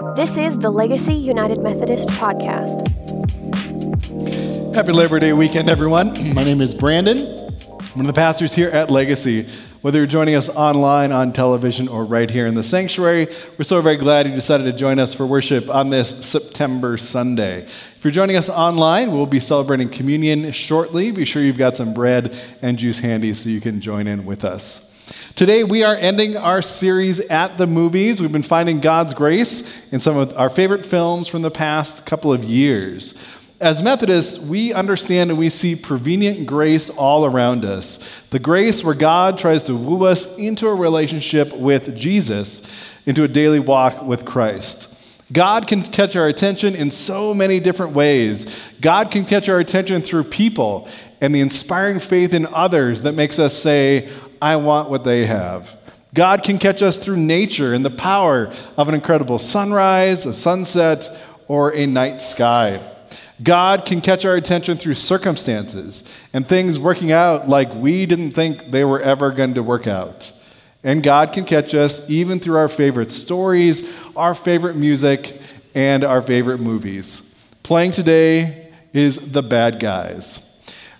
This 0.00 0.38
is 0.38 0.58
the 0.58 0.70
Legacy 0.70 1.12
United 1.12 1.58
Methodist 1.60 2.08
Podcast. 2.08 2.86
Happy 4.74 4.92
Labor 4.92 5.20
Day 5.20 5.34
weekend, 5.34 5.68
everyone. 5.68 6.32
My 6.32 6.42
name 6.42 6.62
is 6.62 6.72
Brandon. 6.72 7.18
I'm 7.68 7.90
one 7.92 8.00
of 8.00 8.06
the 8.06 8.14
pastors 8.14 8.54
here 8.54 8.70
at 8.70 8.90
Legacy. 8.90 9.46
Whether 9.82 9.98
you're 9.98 10.06
joining 10.06 10.36
us 10.36 10.48
online, 10.48 11.12
on 11.12 11.34
television, 11.34 11.86
or 11.86 12.06
right 12.06 12.30
here 12.30 12.46
in 12.46 12.54
the 12.54 12.62
sanctuary, 12.62 13.26
we're 13.58 13.64
so 13.64 13.82
very 13.82 13.96
glad 13.96 14.26
you 14.26 14.34
decided 14.34 14.64
to 14.64 14.72
join 14.72 14.98
us 14.98 15.12
for 15.12 15.26
worship 15.26 15.68
on 15.68 15.90
this 15.90 16.26
September 16.26 16.96
Sunday. 16.96 17.66
If 17.96 18.02
you're 18.02 18.10
joining 18.10 18.36
us 18.36 18.48
online, 18.48 19.12
we'll 19.12 19.26
be 19.26 19.38
celebrating 19.38 19.90
communion 19.90 20.50
shortly. 20.52 21.10
Be 21.10 21.26
sure 21.26 21.42
you've 21.42 21.58
got 21.58 21.76
some 21.76 21.92
bread 21.92 22.34
and 22.62 22.78
juice 22.78 23.00
handy 23.00 23.34
so 23.34 23.50
you 23.50 23.60
can 23.60 23.82
join 23.82 24.06
in 24.06 24.24
with 24.24 24.46
us. 24.46 24.89
Today, 25.34 25.64
we 25.64 25.84
are 25.84 25.96
ending 25.96 26.36
our 26.36 26.62
series 26.62 27.20
at 27.20 27.56
the 27.58 27.66
movies. 27.66 28.20
We've 28.20 28.30
been 28.30 28.42
finding 28.42 28.80
God's 28.80 29.14
grace 29.14 29.62
in 29.90 30.00
some 30.00 30.16
of 30.16 30.36
our 30.36 30.50
favorite 30.50 30.84
films 30.84 31.28
from 31.28 31.42
the 31.42 31.50
past 31.50 32.04
couple 32.04 32.32
of 32.32 32.44
years. 32.44 33.14
As 33.60 33.82
Methodists, 33.82 34.38
we 34.38 34.72
understand 34.72 35.30
and 35.30 35.38
we 35.38 35.50
see 35.50 35.76
prevenient 35.76 36.46
grace 36.46 36.88
all 36.88 37.26
around 37.26 37.64
us. 37.64 37.98
The 38.30 38.38
grace 38.38 38.82
where 38.82 38.94
God 38.94 39.38
tries 39.38 39.64
to 39.64 39.76
woo 39.76 40.06
us 40.06 40.34
into 40.38 40.66
a 40.66 40.74
relationship 40.74 41.54
with 41.54 41.94
Jesus, 41.94 42.62
into 43.04 43.22
a 43.22 43.28
daily 43.28 43.60
walk 43.60 44.02
with 44.02 44.24
Christ. 44.24 44.88
God 45.32 45.66
can 45.66 45.82
catch 45.82 46.16
our 46.16 46.26
attention 46.26 46.74
in 46.74 46.90
so 46.90 47.34
many 47.34 47.60
different 47.60 47.92
ways. 47.92 48.46
God 48.80 49.10
can 49.10 49.24
catch 49.24 49.48
our 49.48 49.60
attention 49.60 50.02
through 50.02 50.24
people 50.24 50.88
and 51.20 51.34
the 51.34 51.40
inspiring 51.40 52.00
faith 52.00 52.34
in 52.34 52.46
others 52.46 53.02
that 53.02 53.12
makes 53.12 53.38
us 53.38 53.54
say, 53.54 54.08
I 54.40 54.56
want 54.56 54.90
what 54.90 55.04
they 55.04 55.26
have. 55.26 55.76
God 56.12 56.42
can 56.42 56.58
catch 56.58 56.82
us 56.82 56.98
through 56.98 57.16
nature 57.16 57.72
and 57.72 57.84
the 57.84 57.90
power 57.90 58.52
of 58.76 58.88
an 58.88 58.94
incredible 58.94 59.38
sunrise, 59.38 60.26
a 60.26 60.32
sunset, 60.32 61.08
or 61.46 61.74
a 61.74 61.86
night 61.86 62.20
sky. 62.20 62.80
God 63.42 63.84
can 63.86 64.00
catch 64.00 64.24
our 64.24 64.36
attention 64.36 64.76
through 64.76 64.94
circumstances 64.94 66.04
and 66.32 66.46
things 66.46 66.78
working 66.78 67.12
out 67.12 67.48
like 67.48 67.72
we 67.74 68.06
didn't 68.06 68.32
think 68.32 68.70
they 68.70 68.84
were 68.84 69.00
ever 69.00 69.30
going 69.30 69.54
to 69.54 69.62
work 69.62 69.86
out. 69.86 70.32
And 70.82 71.02
God 71.02 71.32
can 71.32 71.44
catch 71.44 71.74
us 71.74 72.08
even 72.10 72.40
through 72.40 72.56
our 72.56 72.68
favorite 72.68 73.10
stories, 73.10 73.82
our 74.16 74.34
favorite 74.34 74.76
music, 74.76 75.40
and 75.74 76.04
our 76.04 76.22
favorite 76.22 76.58
movies. 76.58 77.22
Playing 77.62 77.92
today 77.92 78.72
is 78.92 79.16
The 79.16 79.42
Bad 79.42 79.78
Guys. 79.78 80.49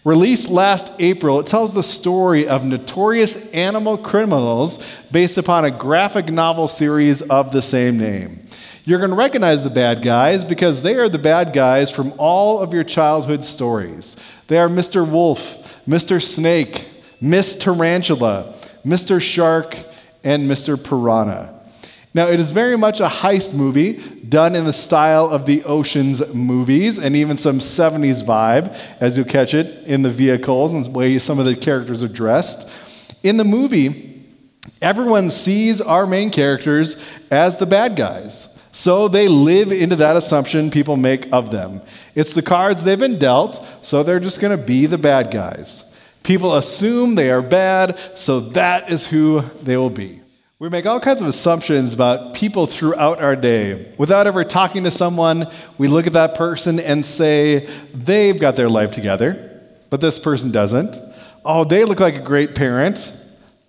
Released 0.03 0.48
last 0.48 0.91
April, 0.98 1.41
it 1.41 1.47
tells 1.47 1.75
the 1.75 1.83
story 1.83 2.48
of 2.48 2.65
notorious 2.65 3.37
animal 3.51 3.98
criminals 3.98 4.79
based 5.12 5.37
upon 5.37 5.67
a 5.67 5.70
graphic 5.70 6.31
novel 6.31 6.69
series 6.69 7.20
of 7.20 7.53
the 7.53 7.61
same 7.61 7.98
name. 7.98 8.47
You're 8.87 8.98
going 8.98 9.11
to 9.11 9.17
recognize 9.17 9.62
the 9.62 9.69
bad 9.69 10.01
guys 10.01 10.43
because 10.43 10.81
they 10.81 10.95
are 10.95 11.11
the 11.11 11.19
bad 11.19 11.53
guys 11.53 11.91
from 11.91 12.15
all 12.17 12.61
of 12.61 12.73
your 12.73 12.83
childhood 12.83 13.45
stories. 13.45 14.17
They 14.47 14.59
are 14.59 14.71
Mr. 14.71 15.06
Wolf, 15.06 15.83
Mr. 15.87 16.23
Snake, 16.23 16.89
Miss 17.21 17.55
Tarantula, 17.55 18.55
Mr. 18.84 19.21
Shark, 19.21 19.77
and 20.25 20.51
Mr. 20.51 20.83
Piranha. 20.83 21.59
Now, 22.12 22.27
it 22.27 22.41
is 22.41 22.50
very 22.50 22.77
much 22.77 22.98
a 22.98 23.06
heist 23.06 23.55
movie 23.55 23.92
done 23.92 24.56
in 24.56 24.64
the 24.64 24.72
style 24.72 25.28
of 25.28 25.47
the 25.47 25.62
Ocean's 25.62 26.27
movies 26.34 26.98
and 26.98 27.14
even 27.14 27.36
some 27.36 27.61
70s 27.61 28.25
vibe, 28.25 28.77
as 28.98 29.16
you'll 29.16 29.27
catch 29.27 29.55
it 29.55 29.84
in 29.86 30.03
the 30.03 30.11
vehicles 30.11 30.75
and 30.75 30.84
the 30.84 30.91
way 30.91 31.19
some 31.20 31.38
of 31.38 31.44
the 31.44 31.55
characters 31.55 32.03
are 32.03 32.08
dressed. 32.08 32.69
In 33.22 33.36
the 33.36 33.44
movie, 33.44 34.27
everyone 34.83 35.31
sees 35.31 35.81
our 35.81 36.05
main 36.05 36.31
characters 36.31 36.97
as 37.31 37.58
the 37.58 37.66
bad 37.66 37.94
guys. 37.94 38.48
So 38.72 39.06
they 39.06 39.28
live 39.28 39.70
into 39.70 39.97
that 39.97 40.16
assumption 40.16 40.70
people 40.70 40.97
make 40.97 41.33
of 41.33 41.50
them. 41.50 41.81
It's 42.16 42.34
the 42.34 42.42
cards 42.42 42.83
they've 42.83 42.98
been 42.98 43.19
dealt, 43.19 43.64
so 43.83 44.03
they're 44.03 44.20
just 44.20 44.41
going 44.41 44.56
to 44.56 44.64
be 44.64 44.86
the 44.86 44.98
bad 44.98 45.31
guys. 45.31 45.84
People 46.22 46.56
assume 46.56 47.15
they 47.15 47.31
are 47.31 47.42
bad, 47.42 47.98
so 48.15 48.41
that 48.41 48.91
is 48.91 49.06
who 49.06 49.42
they 49.62 49.77
will 49.77 49.91
be. 49.91 50.19
We 50.60 50.69
make 50.69 50.84
all 50.84 51.00
kinds 51.00 51.22
of 51.22 51.28
assumptions 51.28 51.94
about 51.94 52.34
people 52.34 52.66
throughout 52.66 53.19
our 53.19 53.34
day. 53.34 53.94
Without 53.97 54.26
ever 54.26 54.44
talking 54.44 54.84
to 54.84 54.91
someone, 54.91 55.50
we 55.78 55.88
look 55.88 56.06
at 56.06 56.12
that 56.12 56.34
person 56.34 56.78
and 56.78 57.03
say, 57.03 57.66
they've 57.94 58.38
got 58.38 58.56
their 58.56 58.69
life 58.69 58.91
together, 58.91 59.59
but 59.88 60.03
this 60.03 60.19
person 60.19 60.50
doesn't. 60.50 61.00
Oh, 61.47 61.65
they 61.65 61.87
look 61.87 61.98
like 61.98 62.16
a 62.16 62.21
great 62.21 62.54
parent, 62.54 63.10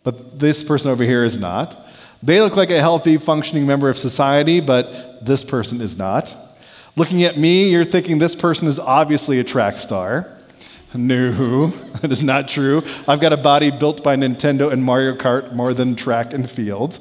but 0.04 0.38
this 0.38 0.66
person 0.66 0.92
over 0.92 1.06
here 1.06 1.24
is 1.24 1.38
not. 1.38 1.80
They 2.22 2.42
look 2.42 2.58
like 2.58 2.72
a 2.72 2.80
healthy, 2.82 3.16
functioning 3.16 3.66
member 3.66 3.90
of 3.90 3.98
society, 3.98 4.60
but 4.60 5.26
this 5.26 5.46
person 5.46 5.80
is 5.80 5.98
not. 5.98 6.36
Looking 6.98 7.24
at 7.24 7.38
me, 7.38 7.72
you're 7.72 7.86
thinking 7.86 8.20
this 8.20 8.36
person 8.36 8.68
is 8.68 8.80
obviously 8.80 9.40
a 9.40 9.46
track 9.46 9.78
star. 9.78 10.28
No, 10.94 11.68
that 12.02 12.12
is 12.12 12.24
not 12.24 12.48
true. 12.48 12.84
I've 13.08 13.20
got 13.20 13.34
a 13.34 13.38
body 13.38 13.72
built 13.72 14.04
by 14.04 14.16
Nintendo 14.16 14.72
and 14.72 14.84
Mario 14.84 15.16
Kart 15.16 15.54
more 15.54 15.74
than 15.74 15.96
track 15.96 16.34
and 16.34 16.50
field. 16.50 17.00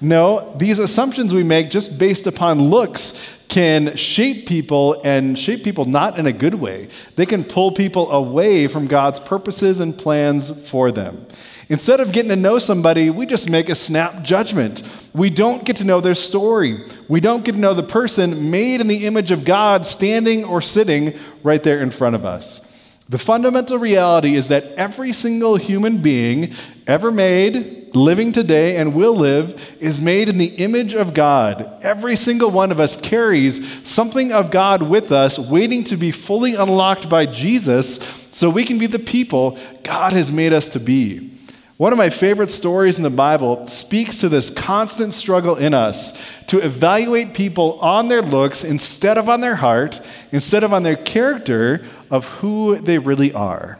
No, 0.00 0.54
these 0.58 0.78
assumptions 0.78 1.32
we 1.32 1.42
make 1.42 1.70
just 1.70 1.98
based 1.98 2.26
upon 2.26 2.68
looks 2.68 3.14
can 3.48 3.96
shape 3.96 4.46
people 4.46 5.00
and 5.04 5.38
shape 5.38 5.64
people 5.64 5.86
not 5.86 6.18
in 6.18 6.26
a 6.26 6.32
good 6.32 6.54
way. 6.54 6.88
They 7.16 7.24
can 7.24 7.44
pull 7.44 7.72
people 7.72 8.10
away 8.10 8.66
from 8.66 8.86
God's 8.86 9.20
purposes 9.20 9.80
and 9.80 9.96
plans 9.96 10.50
for 10.68 10.92
them. 10.92 11.26
Instead 11.68 12.00
of 12.00 12.12
getting 12.12 12.28
to 12.28 12.36
know 12.36 12.58
somebody, 12.58 13.10
we 13.10 13.26
just 13.26 13.50
make 13.50 13.68
a 13.68 13.74
snap 13.74 14.22
judgment. 14.22 14.82
We 15.14 15.30
don't 15.30 15.64
get 15.64 15.76
to 15.76 15.84
know 15.84 16.00
their 16.00 16.14
story. 16.14 16.84
We 17.08 17.20
don't 17.20 17.44
get 17.44 17.52
to 17.52 17.58
know 17.58 17.74
the 17.74 17.82
person 17.82 18.50
made 18.50 18.80
in 18.80 18.88
the 18.88 19.06
image 19.06 19.30
of 19.30 19.44
God 19.44 19.84
standing 19.86 20.44
or 20.44 20.60
sitting 20.60 21.18
right 21.42 21.62
there 21.62 21.80
in 21.80 21.90
front 21.90 22.14
of 22.14 22.24
us. 22.24 22.60
The 23.08 23.18
fundamental 23.18 23.78
reality 23.78 24.34
is 24.34 24.48
that 24.48 24.72
every 24.72 25.12
single 25.12 25.56
human 25.56 26.02
being 26.02 26.52
ever 26.88 27.12
made, 27.12 27.94
living 27.94 28.32
today, 28.32 28.78
and 28.78 28.96
will 28.96 29.14
live 29.14 29.76
is 29.80 30.00
made 30.00 30.28
in 30.28 30.38
the 30.38 30.46
image 30.56 30.92
of 30.92 31.14
God. 31.14 31.78
Every 31.82 32.16
single 32.16 32.50
one 32.50 32.72
of 32.72 32.80
us 32.80 32.96
carries 32.96 33.88
something 33.88 34.32
of 34.32 34.50
God 34.50 34.82
with 34.82 35.12
us, 35.12 35.38
waiting 35.38 35.84
to 35.84 35.96
be 35.96 36.10
fully 36.10 36.56
unlocked 36.56 37.08
by 37.08 37.26
Jesus 37.26 37.98
so 38.32 38.50
we 38.50 38.64
can 38.64 38.78
be 38.78 38.88
the 38.88 38.98
people 38.98 39.56
God 39.84 40.12
has 40.12 40.32
made 40.32 40.52
us 40.52 40.68
to 40.70 40.80
be. 40.80 41.35
One 41.76 41.92
of 41.92 41.98
my 41.98 42.08
favorite 42.08 42.48
stories 42.48 42.96
in 42.96 43.02
the 43.02 43.10
Bible 43.10 43.66
speaks 43.66 44.16
to 44.18 44.30
this 44.30 44.48
constant 44.48 45.12
struggle 45.12 45.56
in 45.56 45.74
us 45.74 46.18
to 46.46 46.58
evaluate 46.58 47.34
people 47.34 47.78
on 47.80 48.08
their 48.08 48.22
looks 48.22 48.64
instead 48.64 49.18
of 49.18 49.28
on 49.28 49.42
their 49.42 49.56
heart, 49.56 50.00
instead 50.32 50.64
of 50.64 50.72
on 50.72 50.84
their 50.84 50.96
character 50.96 51.84
of 52.10 52.26
who 52.28 52.76
they 52.76 52.96
really 52.96 53.30
are. 53.34 53.78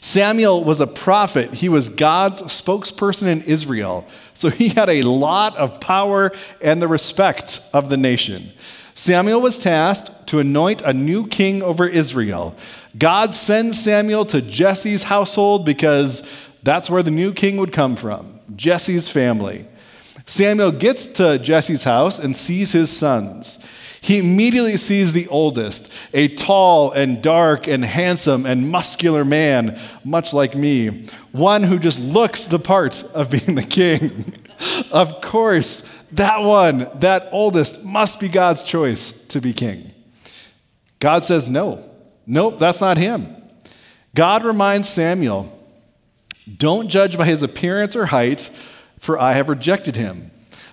Samuel 0.00 0.64
was 0.64 0.80
a 0.80 0.86
prophet. 0.88 1.54
He 1.54 1.68
was 1.68 1.90
God's 1.90 2.42
spokesperson 2.42 3.28
in 3.28 3.42
Israel. 3.42 4.04
So 4.34 4.48
he 4.48 4.70
had 4.70 4.88
a 4.88 5.04
lot 5.04 5.56
of 5.58 5.80
power 5.80 6.32
and 6.60 6.82
the 6.82 6.88
respect 6.88 7.60
of 7.72 7.88
the 7.88 7.96
nation. 7.96 8.50
Samuel 8.96 9.40
was 9.40 9.60
tasked 9.60 10.26
to 10.26 10.40
anoint 10.40 10.82
a 10.82 10.92
new 10.92 11.28
king 11.28 11.62
over 11.62 11.86
Israel. 11.86 12.56
God 12.98 13.34
sends 13.34 13.80
Samuel 13.80 14.24
to 14.26 14.42
Jesse's 14.42 15.04
household 15.04 15.64
because 15.64 16.24
that's 16.62 16.90
where 16.90 17.02
the 17.02 17.10
new 17.10 17.32
king 17.32 17.56
would 17.56 17.72
come 17.72 17.96
from 17.96 18.40
Jesse's 18.54 19.08
family. 19.08 19.66
Samuel 20.26 20.72
gets 20.72 21.06
to 21.06 21.38
Jesse's 21.38 21.84
house 21.84 22.18
and 22.18 22.36
sees 22.36 22.72
his 22.72 22.94
sons. 22.94 23.58
He 24.02 24.18
immediately 24.18 24.76
sees 24.76 25.12
the 25.12 25.28
oldest, 25.28 25.92
a 26.14 26.28
tall 26.28 26.90
and 26.92 27.20
dark 27.22 27.66
and 27.66 27.84
handsome 27.84 28.46
and 28.46 28.70
muscular 28.70 29.24
man, 29.24 29.78
much 30.04 30.32
like 30.32 30.54
me, 30.54 31.06
one 31.32 31.62
who 31.62 31.78
just 31.78 32.00
looks 32.00 32.46
the 32.46 32.58
part 32.58 33.02
of 33.12 33.30
being 33.30 33.56
the 33.56 33.62
king. 33.62 34.32
of 34.90 35.20
course, 35.20 35.82
that 36.12 36.40
one, 36.40 36.88
that 37.00 37.28
oldest, 37.30 37.84
must 37.84 38.20
be 38.20 38.28
God's 38.28 38.62
choice 38.62 39.10
to 39.26 39.40
be 39.40 39.52
king. 39.52 39.92
God 40.98 41.24
says, 41.24 41.48
no, 41.48 41.90
nope, 42.26 42.58
that's 42.58 42.80
not 42.80 42.96
him. 42.96 43.36
God 44.14 44.44
reminds 44.44 44.88
Samuel 44.88 45.59
don't 46.56 46.88
judge 46.88 47.16
by 47.16 47.26
his 47.26 47.42
appearance 47.42 47.94
or 47.94 48.06
height, 48.06 48.50
for 48.98 49.18
I 49.18 49.32
have 49.32 49.48
rejected 49.48 49.96
him. 49.96 50.30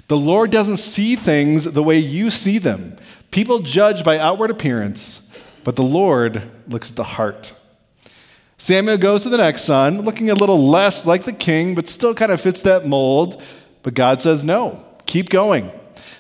The 0.08 0.18
Lord 0.18 0.52
doesn't 0.52 0.78
see 0.78 1.16
things 1.16 1.66
the 1.66 1.84
way 1.84 2.00
you 2.00 2.32
see 2.32 2.58
them. 2.58 2.98
People 3.32 3.60
judge 3.60 4.04
by 4.04 4.18
outward 4.18 4.50
appearance, 4.50 5.30
but 5.64 5.76
the 5.76 5.84
Lord 5.84 6.44
looks 6.68 6.90
at 6.90 6.96
the 6.96 7.04
heart. 7.04 7.54
Samuel 8.58 8.98
goes 8.98 9.24
to 9.24 9.30
the 9.30 9.38
next 9.38 9.64
son, 9.64 10.02
looking 10.02 10.30
a 10.30 10.36
little 10.36 10.68
less 10.68 11.06
like 11.06 11.26
the 11.26 11.34
king, 11.34 11.76
but 11.76 11.88
still 11.88 12.16
kind 12.16 12.32
of 12.32 12.42
fits 12.42 12.62
that 12.64 12.88
mold. 12.88 13.42
But 13.84 13.94
God 13.94 14.20
says, 14.20 14.44
no, 14.44 14.84
keep 15.06 15.30
going. 15.30 15.72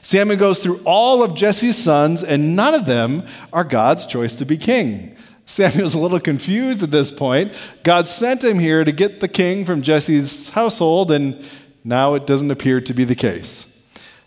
Samuel 0.01 0.37
goes 0.37 0.59
through 0.59 0.81
all 0.85 1.23
of 1.23 1.35
Jesse's 1.35 1.77
sons, 1.81 2.23
and 2.23 2.55
none 2.55 2.73
of 2.73 2.85
them 2.85 3.25
are 3.51 3.63
God's 3.63 4.05
choice 4.05 4.35
to 4.35 4.45
be 4.45 4.55
king. 4.55 5.16
Samuel's 5.47 5.95
a 5.95 5.99
little 5.99 6.19
confused 6.19 6.83
at 6.83 6.91
this 6.91 7.09
point. 7.09 7.53
God 7.83 8.07
sent 8.09 8.43
him 8.43 8.59
here 8.59 8.83
to 8.83 8.91
get 8.91 9.21
the 9.21 9.29
king 9.29 9.63
from 9.63 9.81
Jesse's 9.81 10.49
household, 10.49 11.09
and 11.09 11.43
now 11.85 12.15
it 12.15 12.27
doesn't 12.27 12.51
appear 12.51 12.81
to 12.81 12.93
be 12.93 13.05
the 13.05 13.15
case. 13.15 13.73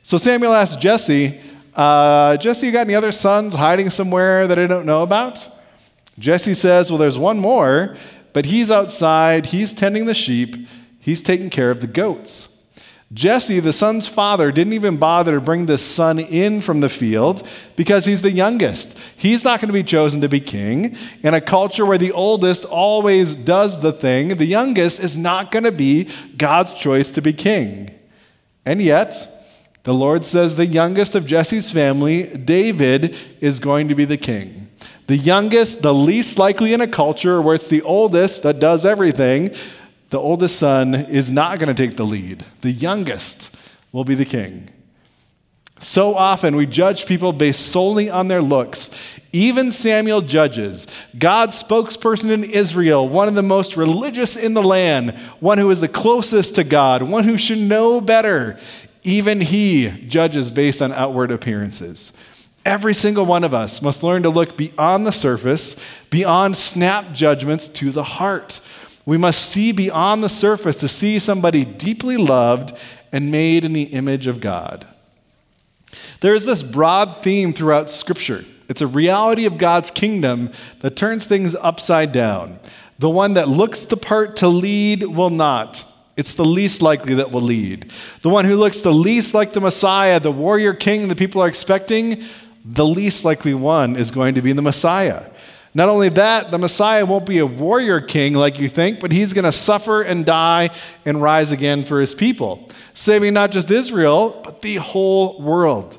So 0.02 0.16
Samuel 0.16 0.54
asks 0.54 0.76
Jesse, 0.76 1.38
uh, 1.74 2.38
Jesse, 2.38 2.66
you 2.66 2.72
got 2.72 2.86
any 2.86 2.94
other 2.94 3.12
sons 3.12 3.54
hiding 3.54 3.90
somewhere 3.90 4.46
that 4.46 4.58
I 4.58 4.66
don't 4.66 4.86
know 4.86 5.02
about? 5.02 5.46
Jesse 6.18 6.54
says, 6.54 6.90
Well, 6.90 6.98
there's 6.98 7.18
one 7.18 7.38
more, 7.38 7.96
but 8.32 8.46
he's 8.46 8.70
outside, 8.70 9.46
he's 9.46 9.74
tending 9.74 10.06
the 10.06 10.14
sheep, 10.14 10.66
he's 11.00 11.20
taking 11.20 11.50
care 11.50 11.70
of 11.70 11.82
the 11.82 11.86
goats. 11.86 12.56
Jesse, 13.12 13.58
the 13.58 13.72
son's 13.72 14.06
father, 14.06 14.52
didn't 14.52 14.72
even 14.72 14.96
bother 14.96 15.32
to 15.32 15.40
bring 15.40 15.66
the 15.66 15.78
son 15.78 16.20
in 16.20 16.60
from 16.60 16.78
the 16.78 16.88
field 16.88 17.46
because 17.74 18.04
he's 18.04 18.22
the 18.22 18.30
youngest. 18.30 18.96
He's 19.16 19.42
not 19.42 19.60
going 19.60 19.66
to 19.66 19.72
be 19.72 19.82
chosen 19.82 20.20
to 20.20 20.28
be 20.28 20.38
king. 20.38 20.96
In 21.22 21.34
a 21.34 21.40
culture 21.40 21.84
where 21.84 21.98
the 21.98 22.12
oldest 22.12 22.64
always 22.64 23.34
does 23.34 23.80
the 23.80 23.92
thing, 23.92 24.36
the 24.36 24.46
youngest 24.46 25.00
is 25.00 25.18
not 25.18 25.50
going 25.50 25.64
to 25.64 25.72
be 25.72 26.08
God's 26.36 26.72
choice 26.72 27.10
to 27.10 27.20
be 27.20 27.32
king. 27.32 27.90
And 28.64 28.80
yet, 28.80 29.44
the 29.82 29.94
Lord 29.94 30.24
says 30.24 30.54
the 30.54 30.66
youngest 30.66 31.16
of 31.16 31.26
Jesse's 31.26 31.72
family, 31.72 32.24
David, 32.24 33.16
is 33.40 33.58
going 33.58 33.88
to 33.88 33.96
be 33.96 34.04
the 34.04 34.18
king. 34.18 34.68
The 35.08 35.16
youngest, 35.16 35.82
the 35.82 35.92
least 35.92 36.38
likely 36.38 36.72
in 36.72 36.80
a 36.80 36.86
culture 36.86 37.42
where 37.42 37.56
it's 37.56 37.66
the 37.66 37.82
oldest 37.82 38.44
that 38.44 38.60
does 38.60 38.86
everything, 38.86 39.52
the 40.10 40.18
oldest 40.18 40.56
son 40.56 40.94
is 40.94 41.30
not 41.30 41.58
going 41.58 41.74
to 41.74 41.86
take 41.86 41.96
the 41.96 42.04
lead. 42.04 42.44
The 42.60 42.72
youngest 42.72 43.54
will 43.92 44.04
be 44.04 44.14
the 44.14 44.24
king. 44.24 44.68
So 45.80 46.14
often 46.14 46.56
we 46.56 46.66
judge 46.66 47.06
people 47.06 47.32
based 47.32 47.72
solely 47.72 48.10
on 48.10 48.28
their 48.28 48.42
looks. 48.42 48.90
Even 49.32 49.70
Samuel 49.70 50.20
judges, 50.20 50.86
God's 51.18 51.60
spokesperson 51.62 52.30
in 52.30 52.44
Israel, 52.44 53.08
one 53.08 53.28
of 53.28 53.34
the 53.34 53.42
most 53.42 53.76
religious 53.76 54.36
in 54.36 54.54
the 54.54 54.62
land, 54.62 55.12
one 55.38 55.56
who 55.56 55.70
is 55.70 55.80
the 55.80 55.88
closest 55.88 56.56
to 56.56 56.64
God, 56.64 57.02
one 57.02 57.24
who 57.24 57.38
should 57.38 57.58
know 57.58 58.00
better. 58.00 58.58
Even 59.04 59.40
he 59.40 59.88
judges 60.06 60.50
based 60.50 60.82
on 60.82 60.92
outward 60.92 61.30
appearances. 61.30 62.12
Every 62.66 62.92
single 62.92 63.24
one 63.24 63.44
of 63.44 63.54
us 63.54 63.80
must 63.80 64.02
learn 64.02 64.22
to 64.24 64.28
look 64.28 64.58
beyond 64.58 65.06
the 65.06 65.12
surface, 65.12 65.76
beyond 66.10 66.58
snap 66.58 67.12
judgments 67.12 67.68
to 67.68 67.90
the 67.90 68.02
heart. 68.02 68.60
We 69.06 69.16
must 69.16 69.48
see 69.48 69.72
beyond 69.72 70.22
the 70.22 70.28
surface 70.28 70.76
to 70.76 70.88
see 70.88 71.18
somebody 71.18 71.64
deeply 71.64 72.16
loved 72.16 72.72
and 73.12 73.30
made 73.30 73.64
in 73.64 73.72
the 73.72 73.84
image 73.84 74.26
of 74.26 74.40
God. 74.40 74.86
There 76.20 76.34
is 76.34 76.44
this 76.44 76.62
broad 76.62 77.22
theme 77.22 77.52
throughout 77.52 77.90
Scripture. 77.90 78.44
It's 78.68 78.80
a 78.80 78.86
reality 78.86 79.46
of 79.46 79.58
God's 79.58 79.90
kingdom 79.90 80.52
that 80.80 80.94
turns 80.94 81.24
things 81.24 81.56
upside 81.56 82.12
down. 82.12 82.60
The 83.00 83.10
one 83.10 83.34
that 83.34 83.48
looks 83.48 83.84
the 83.84 83.96
part 83.96 84.36
to 84.36 84.48
lead 84.48 85.02
will 85.02 85.30
not. 85.30 85.84
It's 86.16 86.34
the 86.34 86.44
least 86.44 86.82
likely 86.82 87.14
that 87.14 87.32
will 87.32 87.40
lead. 87.40 87.90
The 88.22 88.28
one 88.28 88.44
who 88.44 88.56
looks 88.56 88.82
the 88.82 88.92
least 88.92 89.32
like 89.32 89.54
the 89.54 89.60
Messiah, 89.60 90.20
the 90.20 90.30
warrior 90.30 90.74
king 90.74 91.08
the 91.08 91.16
people 91.16 91.42
are 91.42 91.48
expecting, 91.48 92.22
the 92.64 92.84
least 92.84 93.24
likely 93.24 93.54
one 93.54 93.96
is 93.96 94.10
going 94.10 94.34
to 94.34 94.42
be 94.42 94.52
the 94.52 94.62
Messiah. 94.62 95.29
Not 95.72 95.88
only 95.88 96.08
that, 96.10 96.50
the 96.50 96.58
Messiah 96.58 97.06
won't 97.06 97.26
be 97.26 97.38
a 97.38 97.46
warrior 97.46 98.00
king 98.00 98.34
like 98.34 98.58
you 98.58 98.68
think, 98.68 98.98
but 98.98 99.12
he's 99.12 99.32
going 99.32 99.44
to 99.44 99.52
suffer 99.52 100.02
and 100.02 100.26
die 100.26 100.70
and 101.04 101.22
rise 101.22 101.52
again 101.52 101.84
for 101.84 102.00
his 102.00 102.12
people, 102.12 102.68
saving 102.92 103.34
not 103.34 103.52
just 103.52 103.70
Israel, 103.70 104.40
but 104.42 104.62
the 104.62 104.76
whole 104.76 105.40
world. 105.40 105.96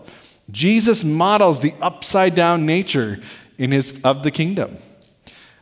Jesus 0.52 1.06
models 1.06 1.62
the 1.62 1.74
upside 1.82 2.36
down 2.36 2.66
nature 2.66 3.22
in 3.58 3.72
his, 3.72 4.02
of 4.04 4.24
the 4.24 4.32
kingdom. 4.32 4.78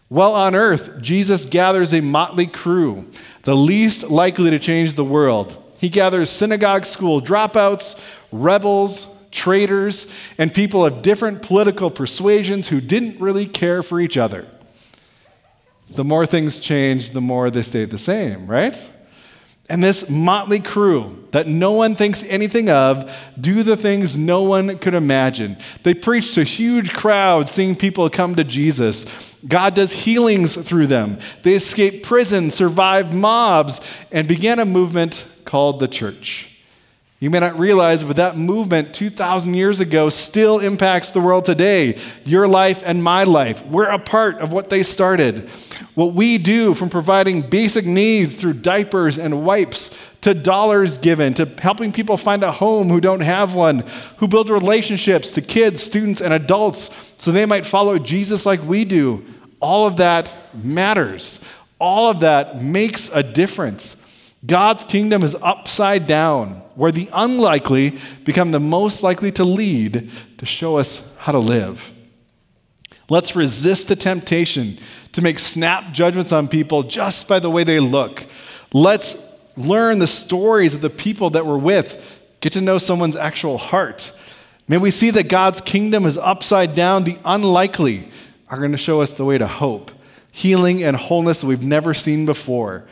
While 0.07 0.33
on 0.33 0.56
earth, 0.56 1.00
Jesus 1.00 1.45
gathers 1.45 1.94
a 1.94 2.01
motley 2.01 2.47
crew, 2.47 3.06
the 3.44 3.56
least 3.56 4.09
likely 4.09 4.50
to 4.50 4.57
change 4.57 4.95
the 4.95 5.06
world. 5.06 5.56
He 5.77 5.88
gathers 5.88 6.31
synagogue 6.31 6.85
school 6.85 7.21
dropouts, 7.21 8.00
rebels, 8.31 9.15
traitors, 9.31 10.08
and 10.38 10.54
people 10.54 10.86
of 10.86 11.02
different 11.02 11.42
political 11.42 11.90
persuasions 11.90 12.68
who 12.68 12.81
didn't 12.81 13.20
really 13.20 13.46
care 13.46 13.84
for 13.84 14.00
each 14.00 14.18
other. 14.18 14.48
The 15.92 16.04
more 16.04 16.26
things 16.26 16.60
changed, 16.60 17.14
the 17.14 17.22
more 17.22 17.50
they 17.50 17.64
stayed 17.64 17.90
the 17.90 17.98
same, 17.98 18.48
right? 18.48 18.90
And 19.70 19.84
this 19.84 20.10
motley 20.10 20.60
crew 20.60 21.28
that 21.30 21.48
no 21.48 21.74
one 21.74 21.96
thinks 21.96 22.24
anything 22.24 22.70
of 22.72 23.16
do 23.40 23.62
the 23.62 23.78
things 23.78 24.18
no 24.18 24.42
one 24.42 24.80
could 24.80 24.96
imagine. 24.96 25.58
They 25.84 25.94
preach 25.94 26.34
to 26.34 26.44
huge 26.44 26.92
crowds, 26.92 27.52
seeing 27.52 27.76
people 27.76 28.10
come 28.10 28.34
to 28.36 28.44
Jesus. 28.44 29.06
God 29.48 29.76
does 29.76 29.92
healings 29.92 30.56
through 30.56 30.88
them. 30.88 31.20
They 31.44 31.54
escape 31.54 32.04
prison, 32.04 32.50
survive 32.50 33.14
mobs, 33.14 33.80
and 34.12 34.28
began 34.28 34.58
a 34.58 34.66
movement 34.66 35.24
called 35.46 35.80
the 35.80 35.88
church. 35.88 36.49
You 37.21 37.30
may 37.30 37.42
not 37.42 37.60
realize, 37.60 38.01
but 38.01 38.16
that 38.16 38.38
movement 38.38 38.94
2,000 38.94 39.54
years 39.54 39.81
ago 39.81 40.10
still 40.10 40.60
impacts 40.60 41.12
the 41.12 41.19
world 41.19 41.44
today. 41.44 42.00
Your 42.24 42.48
life 42.48 42.81
and 42.86 43.04
my 43.04 43.25
life. 43.25 43.66
We're 43.66 43.89
a 43.89 44.00
part 44.00 44.38
of 44.38 44.54
what 44.54 44.69
they 44.69 44.83
started. 44.83 45.50
What 45.95 46.13
we 46.13 46.38
do 46.38 46.74
from 46.74 46.89
providing 46.89 47.42
basic 47.42 47.86
needs 47.86 48.36
through 48.36 48.54
diapers 48.54 49.18
and 49.18 49.45
wipes 49.45 49.92
to 50.21 50.33
dollars 50.33 50.98
given 50.98 51.33
to 51.33 51.45
helping 51.45 51.92
people 51.92 52.16
find 52.16 52.42
a 52.42 52.54
home 52.54 52.88
who 52.88 53.01
don't 53.01 53.19
have 53.19 53.54
one, 53.54 53.83
who 54.18 54.27
build 54.30 54.50
relationships 54.50 55.31
to 55.33 55.42
kids, 55.42 55.83
students, 55.83 56.21
and 56.21 56.33
adults 56.33 57.13
so 57.18 57.33
they 57.33 57.45
might 57.45 57.66
follow 57.66 58.00
Jesus 58.00 58.45
like 58.45 58.63
we 58.63 58.86
do. 58.86 59.25
All 59.60 59.86
of 59.86 59.98
that 59.98 60.33
matters. 60.63 61.42
All 61.80 62.10
of 62.10 62.21
that 62.21 62.62
makes 62.62 63.10
a 63.10 63.24
difference. 63.24 63.99
God's 64.45 64.83
kingdom 64.83 65.24
is 65.24 65.36
upside 65.41 66.07
down, 66.07 66.62
where 66.75 66.91
the 66.91 67.09
unlikely 67.12 67.97
become 68.24 68.51
the 68.51 68.59
most 68.59 69.03
likely 69.03 69.31
to 69.33 69.44
lead 69.44 70.12
to 70.38 70.45
show 70.45 70.77
us 70.77 71.13
how 71.18 71.33
to 71.33 71.39
live. 71.39 71.91
Let's 73.09 73.36
resist 73.36 73.88
the 73.88 73.95
temptation 73.95 74.80
to 75.13 75.21
make 75.21 75.39
snap 75.39 75.91
judgments 75.91 76.31
on 76.31 76.47
people 76.47 76.83
just 76.83 77.27
by 77.27 77.39
the 77.39 77.50
way 77.50 77.63
they 77.63 77.80
look. 77.80 78.25
Let's 78.71 79.18
learn 79.57 80.00
the 80.00 80.07
stories 80.07 80.74
of 80.74 80.81
the 80.81 80.89
people 80.89 81.31
that 81.31 81.45
we're 81.45 81.57
with, 81.57 82.06
get 82.39 82.53
to 82.53 82.62
know 82.62 82.77
someone's 82.77 83.15
actual 83.15 83.57
heart. 83.57 84.13
May 84.68 84.77
we 84.77 84.92
see 84.92 85.09
that 85.09 85.27
God's 85.27 85.59
kingdom 85.59 86.06
is 86.06 86.18
upside 86.18 86.75
down. 86.75 87.03
The 87.03 87.18
unlikely 87.25 88.09
are 88.50 88.59
going 88.59 88.71
to 88.71 88.77
show 88.77 89.01
us 89.01 89.12
the 89.12 89.25
way 89.25 89.38
to 89.38 89.47
hope, 89.47 89.92
healing, 90.31 90.83
and 90.83 90.95
wholeness 90.95 91.42
that 91.42 91.47
we've 91.47 91.63
never 91.63 91.94
seen 91.94 92.25
before. 92.25 92.85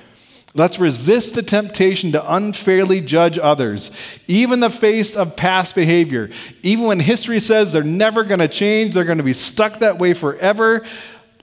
Let's 0.53 0.79
resist 0.79 1.35
the 1.35 1.43
temptation 1.43 2.13
to 2.13 2.35
unfairly 2.35 3.01
judge 3.01 3.37
others, 3.37 3.91
even 4.27 4.59
the 4.59 4.69
face 4.69 5.15
of 5.15 5.35
past 5.35 5.75
behavior. 5.75 6.31
Even 6.63 6.85
when 6.85 6.99
history 6.99 7.39
says 7.39 7.71
they're 7.71 7.83
never 7.83 8.23
going 8.23 8.39
to 8.39 8.47
change, 8.47 8.93
they're 8.93 9.03
going 9.03 9.19
to 9.19 9.23
be 9.23 9.33
stuck 9.33 9.79
that 9.79 9.99
way 9.99 10.13
forever. 10.13 10.83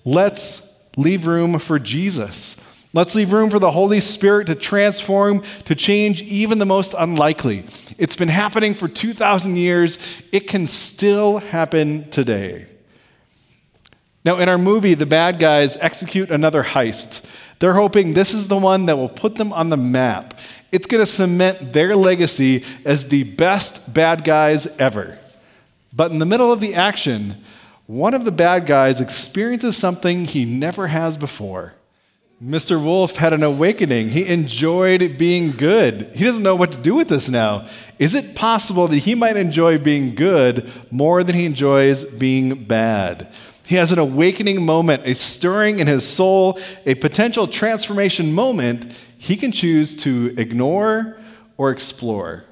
Let's 0.05 0.69
leave 0.97 1.27
room 1.27 1.59
for 1.59 1.79
Jesus. 1.79 2.57
Let's 2.93 3.15
leave 3.17 3.33
room 3.33 3.51
for 3.51 3.59
the 3.59 3.73
Holy 3.73 3.99
Spirit 3.99 4.47
to 4.47 4.55
transform, 4.55 5.43
to 5.65 5.75
change 5.75 6.23
even 6.23 6.59
the 6.59 6.67
most 6.67 6.95
unlikely. 6.97 7.67
It's 7.99 8.15
been 8.15 8.29
happening 8.29 8.73
for 8.73 8.89
2,000 8.89 9.57
years. 9.57 9.99
It 10.31 10.49
can 10.49 10.67
still 10.67 11.39
happen 11.39 12.09
today. 12.11 12.67
Now, 14.25 14.39
in 14.39 14.49
our 14.49 14.59
movie, 14.59 14.95
the 14.95 15.07
bad 15.07 15.39
guys 15.39 15.77
execute 15.77 16.31
another 16.31 16.63
heist. 16.63 17.23
They're 17.65 17.73
hoping 17.73 18.13
this 18.13 18.35
is 18.35 18.47
the 18.47 18.59
one 18.59 18.85
that 18.85 18.99
will 18.99 19.09
put 19.09 19.37
them 19.37 19.51
on 19.51 19.71
the 19.71 19.79
map. 19.79 20.39
It's 20.71 20.87
going 20.87 21.01
to 21.03 21.11
cement 21.11 21.73
their 21.73 21.97
legacy 21.97 22.63
as 22.85 23.09
the 23.09 23.23
best 23.23 23.91
bad 23.91 24.23
guys 24.23 24.67
ever. 24.79 25.19
But 25.91 26.11
in 26.11 26.19
the 26.19 26.27
middle 26.27 26.53
of 26.53 26.61
the 26.61 26.75
action, 26.75 27.43
one 27.87 28.13
of 28.13 28.27
the 28.27 28.33
bad 28.33 28.67
guys 28.67 29.01
experiences 29.01 29.79
something 29.79 30.27
he 30.27 30.45
never 30.45 30.89
has 30.89 31.17
before. 31.17 31.73
Mr. 32.45 32.85
Wolf 32.85 33.17
had 33.17 33.33
an 33.33 33.43
awakening. 33.43 34.11
He 34.11 34.27
enjoyed 34.27 35.17
being 35.17 35.53
good. 35.53 36.11
He 36.15 36.25
doesn't 36.25 36.43
know 36.43 36.57
what 36.57 36.73
to 36.73 36.79
do 36.79 36.95
with 36.95 37.09
this 37.09 37.31
now. 37.31 37.67
Is 37.99 38.15
it 38.15 38.35
possible 38.35 38.89
that 38.89 38.99
he 38.99 39.15
might 39.15 39.39
enjoy 39.39 39.79
being 39.79 40.15
good 40.15 40.71
more 40.91 41.25
than 41.25 41.35
he 41.35 41.47
enjoys 41.47 42.05
being 42.05 42.65
bad? 42.65 43.33
He 43.67 43.77
has 43.77 43.93
an 43.93 43.99
awakening 43.99 44.65
moment, 44.65 45.07
a 45.07 45.15
stirring 45.15 45.79
in 45.79 45.87
his 45.87 46.07
soul, 46.07 46.59
a 46.85 46.95
potential 46.95 47.47
transformation 47.47 48.33
moment 48.33 48.93
he 49.17 49.37
can 49.37 49.53
choose 49.53 49.97
to 49.97 50.35
ignore 50.37 51.17
or 51.57 51.71
explore. 51.71 52.45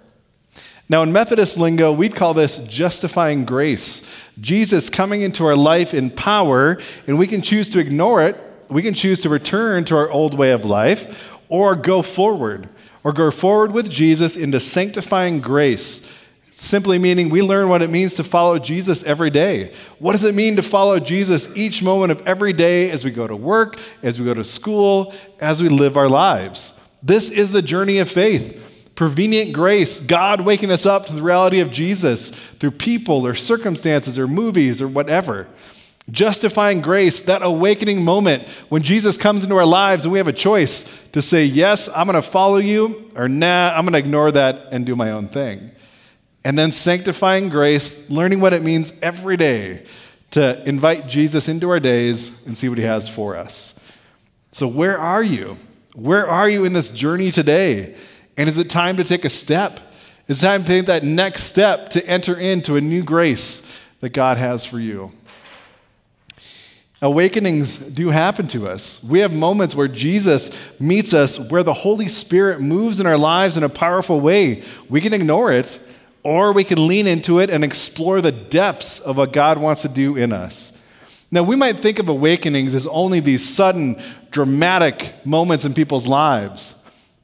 Now, 0.88 1.02
in 1.02 1.12
Methodist 1.12 1.58
lingo, 1.58 1.92
we'd 1.92 2.16
call 2.16 2.34
this 2.34 2.58
justifying 2.58 3.44
grace. 3.44 4.02
Jesus 4.40 4.90
coming 4.90 5.22
into 5.22 5.44
our 5.44 5.56
life 5.56 5.94
in 5.94 6.10
power, 6.10 6.78
and 7.06 7.18
we 7.18 7.26
can 7.26 7.42
choose 7.42 7.68
to 7.70 7.78
ignore 7.78 8.22
it. 8.22 8.36
We 8.70 8.82
can 8.82 8.94
choose 8.94 9.20
to 9.20 9.28
return 9.28 9.84
to 9.86 9.96
our 9.96 10.10
old 10.10 10.36
way 10.36 10.50
of 10.50 10.64
life 10.64 11.38
or 11.48 11.76
go 11.76 12.00
forward, 12.00 12.68
or 13.04 13.12
go 13.12 13.30
forward 13.30 13.72
with 13.72 13.90
Jesus 13.90 14.36
into 14.36 14.60
sanctifying 14.60 15.40
grace 15.40 16.00
Simply 16.52 16.98
meaning 16.98 17.30
we 17.30 17.42
learn 17.42 17.68
what 17.68 17.82
it 17.82 17.90
means 17.90 18.14
to 18.14 18.24
follow 18.24 18.58
Jesus 18.58 19.02
every 19.04 19.30
day. 19.30 19.74
What 19.98 20.12
does 20.12 20.24
it 20.24 20.34
mean 20.34 20.56
to 20.56 20.62
follow 20.62 21.00
Jesus 21.00 21.48
each 21.56 21.82
moment 21.82 22.12
of 22.12 22.26
every 22.28 22.52
day 22.52 22.90
as 22.90 23.04
we 23.04 23.10
go 23.10 23.26
to 23.26 23.34
work, 23.34 23.78
as 24.02 24.18
we 24.18 24.26
go 24.26 24.34
to 24.34 24.44
school, 24.44 25.14
as 25.40 25.62
we 25.62 25.68
live 25.68 25.96
our 25.96 26.08
lives? 26.08 26.78
This 27.02 27.30
is 27.30 27.50
the 27.50 27.62
journey 27.62 27.98
of 27.98 28.10
faith 28.10 28.60
Prevenient 28.94 29.54
grace, 29.54 29.98
God 29.98 30.42
waking 30.42 30.70
us 30.70 30.84
up 30.84 31.06
to 31.06 31.12
the 31.14 31.22
reality 31.22 31.60
of 31.60 31.70
Jesus 31.70 32.30
through 32.30 32.72
people 32.72 33.26
or 33.26 33.34
circumstances 33.34 34.18
or 34.18 34.28
movies 34.28 34.82
or 34.82 34.88
whatever. 34.88 35.48
Justifying 36.10 36.82
grace, 36.82 37.22
that 37.22 37.42
awakening 37.42 38.04
moment 38.04 38.46
when 38.68 38.82
Jesus 38.82 39.16
comes 39.16 39.44
into 39.44 39.56
our 39.56 39.64
lives 39.64 40.04
and 40.04 40.12
we 40.12 40.18
have 40.18 40.28
a 40.28 40.32
choice 40.32 40.84
to 41.12 41.22
say, 41.22 41.44
Yes, 41.44 41.88
I'm 41.88 42.06
going 42.06 42.20
to 42.20 42.22
follow 42.22 42.58
you, 42.58 43.10
or 43.16 43.28
Nah, 43.28 43.72
I'm 43.74 43.84
going 43.84 43.94
to 43.94 43.98
ignore 43.98 44.30
that 44.32 44.68
and 44.72 44.84
do 44.84 44.94
my 44.94 45.12
own 45.12 45.28
thing. 45.28 45.70
And 46.44 46.58
then 46.58 46.72
sanctifying 46.72 47.48
grace, 47.48 48.08
learning 48.10 48.40
what 48.40 48.52
it 48.52 48.62
means 48.62 48.92
every 49.00 49.36
day 49.36 49.86
to 50.32 50.66
invite 50.68 51.06
Jesus 51.06 51.48
into 51.48 51.70
our 51.70 51.80
days 51.80 52.32
and 52.46 52.56
see 52.58 52.68
what 52.68 52.78
he 52.78 52.84
has 52.84 53.08
for 53.08 53.36
us. 53.36 53.78
So, 54.50 54.66
where 54.66 54.98
are 54.98 55.22
you? 55.22 55.58
Where 55.94 56.26
are 56.26 56.48
you 56.48 56.64
in 56.64 56.72
this 56.72 56.90
journey 56.90 57.30
today? 57.30 57.94
And 58.36 58.48
is 58.48 58.58
it 58.58 58.70
time 58.70 58.96
to 58.96 59.04
take 59.04 59.24
a 59.24 59.30
step? 59.30 59.80
Is 60.26 60.42
it 60.42 60.46
time 60.46 60.62
to 60.62 60.66
take 60.66 60.86
that 60.86 61.04
next 61.04 61.44
step 61.44 61.90
to 61.90 62.06
enter 62.06 62.38
into 62.38 62.76
a 62.76 62.80
new 62.80 63.02
grace 63.02 63.62
that 64.00 64.10
God 64.10 64.38
has 64.38 64.64
for 64.64 64.80
you? 64.80 65.12
Awakenings 67.02 67.76
do 67.78 68.10
happen 68.10 68.46
to 68.48 68.68
us. 68.68 69.02
We 69.02 69.18
have 69.18 69.34
moments 69.34 69.74
where 69.74 69.88
Jesus 69.88 70.52
meets 70.78 71.12
us, 71.12 71.38
where 71.38 71.64
the 71.64 71.74
Holy 71.74 72.06
Spirit 72.06 72.60
moves 72.60 73.00
in 73.00 73.06
our 73.06 73.18
lives 73.18 73.56
in 73.56 73.64
a 73.64 73.68
powerful 73.68 74.20
way. 74.20 74.62
We 74.88 75.00
can 75.00 75.12
ignore 75.12 75.52
it, 75.52 75.80
or 76.22 76.52
we 76.52 76.64
can 76.64 76.86
lean 76.86 77.06
into 77.06 77.38
it 77.40 77.50
and 77.50 77.64
explore 77.64 78.20
the 78.20 78.32
depths 78.32 78.98
of 79.00 79.16
what 79.16 79.32
God 79.32 79.58
wants 79.58 79.82
to 79.82 79.88
do 79.88 80.16
in 80.16 80.32
us. 80.32 80.72
Now, 81.30 81.42
we 81.42 81.56
might 81.56 81.80
think 81.80 81.98
of 81.98 82.08
awakenings 82.08 82.74
as 82.74 82.86
only 82.86 83.20
these 83.20 83.48
sudden, 83.48 84.00
dramatic 84.30 85.14
moments 85.24 85.64
in 85.64 85.72
people's 85.72 86.06
lives. 86.06 86.78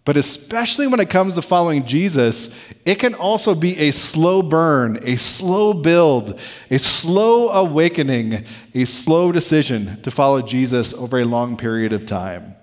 But 0.07 0.17
especially 0.17 0.87
when 0.87 1.00
it 1.00 1.11
comes 1.11 1.35
to 1.35 1.43
following 1.43 1.85
Jesus, 1.85 2.49
it 2.87 2.95
can 2.95 3.14
also 3.14 3.55
be 3.55 3.76
a 3.76 3.90
slow 3.90 4.40
burn, 4.40 4.99
a 5.02 5.17
slow 5.17 5.75
build, 5.75 6.40
a 6.71 6.78
slow 6.78 7.50
awakening, 7.50 8.47
a 8.75 8.87
slow 8.87 9.33
decision 9.33 10.00
to 10.00 10.11
follow 10.11 10.40
Jesus 10.40 10.95
over 10.95 11.19
a 11.19 11.26
long 11.26 11.59
period 11.59 11.93
of 11.93 12.07
time. 12.07 12.55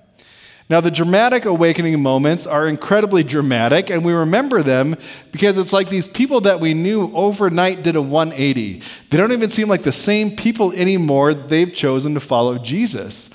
Now, 0.68 0.82
the 0.82 0.90
dramatic 0.90 1.46
awakening 1.46 2.02
moments 2.02 2.48
are 2.48 2.68
incredibly 2.68 3.22
dramatic, 3.22 3.92
and 3.92 4.04
we 4.04 4.14
remember 4.14 4.64
them 4.64 4.96
because 5.32 5.60
it's 5.60 5.72
like 5.72 5.90
these 5.90 6.08
people 6.08 6.42
that 6.42 6.60
we 6.60 6.74
knew 6.74 7.12
overnight 7.14 7.84
did 7.84 7.96
a 7.96 8.02
180. 8.02 8.82
They 9.10 9.18
don't 9.18 9.32
even 9.32 9.52
seem 9.52 9.68
like 9.68 9.84
the 9.84 9.92
same 9.92 10.36
people 10.36 10.74
anymore. 10.74 11.36
They've 11.36 11.72
chosen 11.72 12.16
to 12.16 12.20
follow 12.20 12.58
Jesus. 12.58 13.30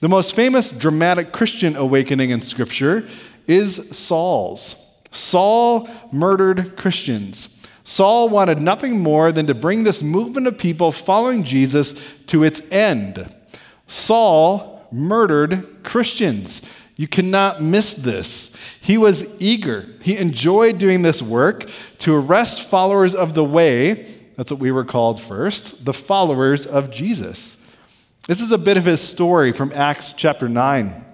The 0.00 0.10
most 0.10 0.36
famous 0.36 0.70
dramatic 0.70 1.32
Christian 1.32 1.74
awakening 1.74 2.28
in 2.28 2.42
Scripture 2.42 3.08
is 3.46 3.88
Saul's. 3.96 4.76
Saul 5.10 5.88
murdered 6.12 6.76
Christians. 6.76 7.56
Saul 7.84 8.28
wanted 8.28 8.60
nothing 8.60 8.98
more 8.98 9.32
than 9.32 9.46
to 9.46 9.54
bring 9.54 9.84
this 9.84 10.02
movement 10.02 10.46
of 10.46 10.58
people 10.58 10.92
following 10.92 11.44
Jesus 11.44 11.94
to 12.26 12.42
its 12.42 12.60
end. 12.70 13.34
Saul 13.86 14.73
murdered 14.94 15.82
Christians. 15.82 16.62
You 16.96 17.08
cannot 17.08 17.60
miss 17.60 17.94
this. 17.94 18.50
He 18.80 18.96
was 18.96 19.26
eager. 19.40 19.88
He 20.00 20.16
enjoyed 20.16 20.78
doing 20.78 21.02
this 21.02 21.20
work 21.20 21.68
to 21.98 22.14
arrest 22.14 22.62
followers 22.62 23.14
of 23.14 23.34
the 23.34 23.44
way. 23.44 24.14
That's 24.36 24.50
what 24.50 24.60
we 24.60 24.70
were 24.70 24.84
called 24.84 25.20
first, 25.20 25.84
the 25.84 25.92
followers 25.92 26.66
of 26.66 26.90
Jesus. 26.90 27.60
This 28.28 28.40
is 28.40 28.52
a 28.52 28.58
bit 28.58 28.76
of 28.76 28.84
his 28.84 29.00
story 29.00 29.52
from 29.52 29.72
Acts 29.74 30.12
chapter 30.12 30.48
9. 30.48 31.04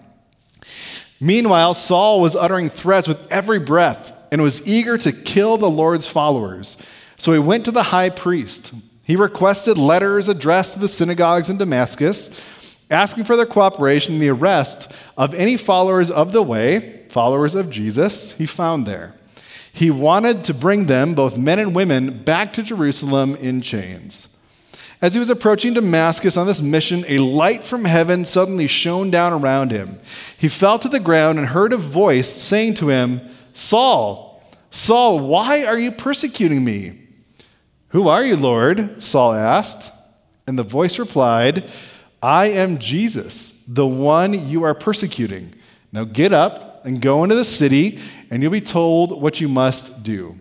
Meanwhile, 1.19 1.75
Saul 1.75 2.21
was 2.21 2.37
uttering 2.37 2.71
threats 2.71 3.09
with 3.09 3.31
every 3.33 3.59
breath 3.59 4.13
and 4.31 4.43
was 4.43 4.67
eager 4.67 4.97
to 4.99 5.13
kill 5.13 5.59
the 5.59 5.71
Lord's 5.71 6.07
followers. 6.07 6.77
So 7.19 7.33
he 7.33 7.39
went 7.39 7.65
to 7.65 7.71
the 7.73 7.85
high 7.85 8.11
priest. 8.11 8.73
He 9.03 9.17
requested 9.17 9.77
letters 9.77 10.29
addressed 10.29 10.75
to 10.75 10.79
the 10.79 10.89
synagogues 10.89 11.51
in 11.51 11.59
Damascus, 11.59 12.31
asking 12.91 13.25
for 13.25 13.37
their 13.37 13.47
cooperation 13.47 14.15
in 14.15 14.21
the 14.21 14.31
arrest 14.31 14.93
of 15.17 15.33
any 15.35 15.57
followers 15.57 16.11
of 16.11 16.33
the 16.33 16.43
way, 16.43 17.07
followers 17.11 17.55
of 17.55 17.71
Jesus, 17.71 18.33
he 18.33 18.47
found 18.47 18.87
there. 18.87 19.15
He 19.73 19.91
wanted 19.91 20.45
to 20.47 20.55
bring 20.55 20.87
them, 20.87 21.15
both 21.15 21.39
men 21.39 21.59
and 21.59 21.75
women, 21.75 22.25
back 22.25 22.53
to 22.55 22.63
Jerusalem 22.63 23.37
in 23.37 23.61
chains. 23.63 24.29
As 25.01 25.15
he 25.15 25.21
was 25.21 25.31
approaching 25.31 25.73
Damascus 25.73 26.37
on 26.37 26.47
this 26.47 26.61
mission, 26.61 27.05
a 27.09 27.21
light 27.21 27.65
from 27.65 27.85
heaven 27.85 28.25
suddenly 28.25 28.67
shone 28.67 29.11
down 29.11 29.33
around 29.33 29.71
him. 29.71 29.99
He 30.37 30.49
fell 30.49 30.79
to 30.79 30.89
the 30.89 31.01
ground 31.01 31.39
and 31.39 31.49
heard 31.49 31.73
a 31.73 31.79
voice 31.79 32.31
saying 32.31 32.75
to 32.75 32.91
him, 32.91 33.23
Saul, 33.55 34.43
Saul, 34.71 35.21
why 35.21 35.65
are 35.65 35.79
you 35.79 35.91
persecuting 35.93 36.65
me? 36.65 36.99
Who 37.89 38.09
are 38.09 38.25
you, 38.25 38.37
Lord? 38.37 39.03
Saul 39.03 39.33
asked. 39.33 39.93
And 40.47 40.59
the 40.59 40.65
voice 40.65 40.99
replied, 40.99 41.71
I 42.23 42.47
am 42.47 42.79
Jesus, 42.79 43.55
the 43.67 43.87
one 43.87 44.49
you 44.49 44.63
are 44.65 44.75
persecuting. 44.75 45.55
Now 45.93 46.05
get 46.05 46.33
up 46.33 46.85
and 46.85 47.01
go 47.01 47.23
into 47.25 47.35
the 47.35 47.45
city, 47.45 47.99
and 48.31 48.43
you'll 48.43 48.53
be 48.53 48.61
told 48.61 49.21
what 49.21 49.41
you 49.41 49.49
must 49.49 50.03
do. 50.03 50.39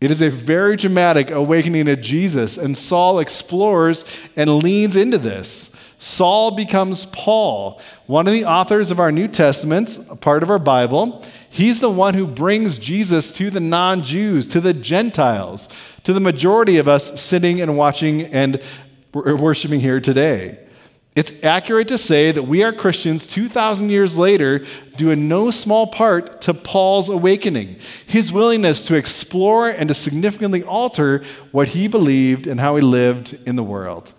It 0.00 0.10
is 0.10 0.20
a 0.20 0.28
very 0.28 0.76
dramatic 0.76 1.30
awakening 1.30 1.86
to 1.86 1.96
Jesus, 1.96 2.58
and 2.58 2.76
Saul 2.76 3.18
explores 3.20 4.04
and 4.36 4.58
leans 4.58 4.96
into 4.96 5.18
this. 5.18 5.70
Saul 5.98 6.50
becomes 6.50 7.06
Paul, 7.06 7.80
one 8.06 8.26
of 8.26 8.32
the 8.34 8.44
authors 8.44 8.90
of 8.90 9.00
our 9.00 9.10
New 9.10 9.28
Testament, 9.28 9.98
a 10.10 10.16
part 10.16 10.42
of 10.42 10.50
our 10.50 10.58
Bible. 10.58 11.24
He's 11.48 11.80
the 11.80 11.90
one 11.90 12.14
who 12.14 12.26
brings 12.26 12.76
Jesus 12.76 13.32
to 13.32 13.48
the 13.48 13.60
non 13.60 14.02
Jews, 14.02 14.46
to 14.48 14.60
the 14.60 14.74
Gentiles, 14.74 15.68
to 16.02 16.12
the 16.12 16.20
majority 16.20 16.76
of 16.76 16.88
us 16.88 17.18
sitting 17.18 17.62
and 17.62 17.78
watching 17.78 18.22
and 18.22 18.60
worshiping 19.14 19.80
here 19.80 20.00
today. 20.00 20.58
It's 21.16 21.32
accurate 21.44 21.86
to 21.88 21.98
say 21.98 22.32
that 22.32 22.42
we 22.42 22.64
are 22.64 22.72
Christians 22.72 23.24
2,000 23.26 23.88
years 23.88 24.18
later 24.18 24.64
due 24.96 25.10
in 25.10 25.28
no 25.28 25.52
small 25.52 25.86
part 25.86 26.42
to 26.42 26.54
Paul's 26.54 27.08
awakening, 27.08 27.76
his 28.04 28.32
willingness 28.32 28.84
to 28.86 28.96
explore 28.96 29.68
and 29.68 29.88
to 29.88 29.94
significantly 29.94 30.64
alter 30.64 31.22
what 31.52 31.68
he 31.68 31.86
believed 31.86 32.48
and 32.48 32.58
how 32.58 32.74
he 32.74 32.82
lived 32.82 33.38
in 33.46 33.54
the 33.54 33.62
world. 33.62 34.12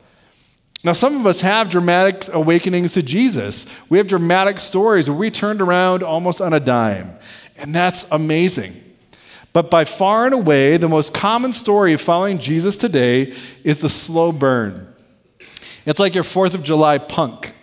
Now, 0.85 0.93
some 0.93 1.19
of 1.19 1.25
us 1.25 1.41
have 1.41 1.69
dramatic 1.69 2.31
awakenings 2.33 2.93
to 2.93 3.01
Jesus. 3.01 3.65
We 3.89 3.97
have 3.97 4.07
dramatic 4.07 4.61
stories 4.61 5.09
where 5.09 5.17
we 5.17 5.31
turned 5.31 5.59
around 5.59 6.01
almost 6.01 6.39
on 6.39 6.53
a 6.53 6.59
dime, 6.59 7.17
and 7.57 7.75
that's 7.75 8.05
amazing. 8.11 8.84
But 9.55 9.71
by 9.71 9.85
far 9.85 10.25
and 10.25 10.33
away, 10.33 10.75
the 10.75 10.89
most 10.89 11.13
common 11.13 11.53
story 11.53 11.93
of 11.93 12.01
following 12.01 12.39
Jesus 12.39 12.75
today 12.75 13.33
is 13.63 13.79
the 13.79 13.89
slow 13.89 14.33
burn 14.33 14.93
it's 15.85 15.99
like 15.99 16.13
your 16.13 16.25
4th 16.25 16.55
of 16.55 16.63
July 16.63 16.97
punk. 16.97 17.53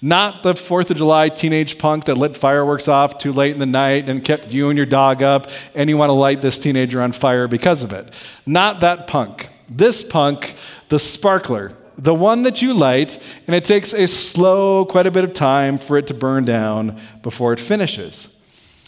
Not 0.00 0.44
the 0.44 0.52
4th 0.52 0.90
of 0.90 0.98
July 0.98 1.30
teenage 1.30 1.78
punk 1.78 2.04
that 2.04 2.16
lit 2.16 2.36
fireworks 2.36 2.86
off 2.86 3.18
too 3.18 3.32
late 3.32 3.54
in 3.54 3.58
the 3.58 3.66
night 3.66 4.08
and 4.08 4.24
kept 4.24 4.52
you 4.52 4.68
and 4.68 4.76
your 4.76 4.86
dog 4.86 5.22
up, 5.22 5.50
and 5.74 5.90
you 5.90 5.96
want 5.96 6.10
to 6.10 6.14
light 6.14 6.42
this 6.42 6.58
teenager 6.58 7.00
on 7.00 7.10
fire 7.10 7.48
because 7.48 7.82
of 7.82 7.92
it. 7.92 8.12
Not 8.46 8.80
that 8.80 9.08
punk. 9.08 9.48
This 9.68 10.04
punk, 10.04 10.54
the 10.90 10.98
sparkler, 11.00 11.72
the 11.98 12.14
one 12.14 12.44
that 12.44 12.62
you 12.62 12.72
light, 12.72 13.20
and 13.48 13.56
it 13.56 13.64
takes 13.64 13.92
a 13.92 14.06
slow, 14.06 14.84
quite 14.84 15.06
a 15.08 15.10
bit 15.10 15.24
of 15.24 15.34
time 15.34 15.76
for 15.78 15.96
it 15.96 16.06
to 16.06 16.14
burn 16.14 16.44
down 16.44 17.00
before 17.22 17.52
it 17.52 17.58
finishes. 17.58 18.38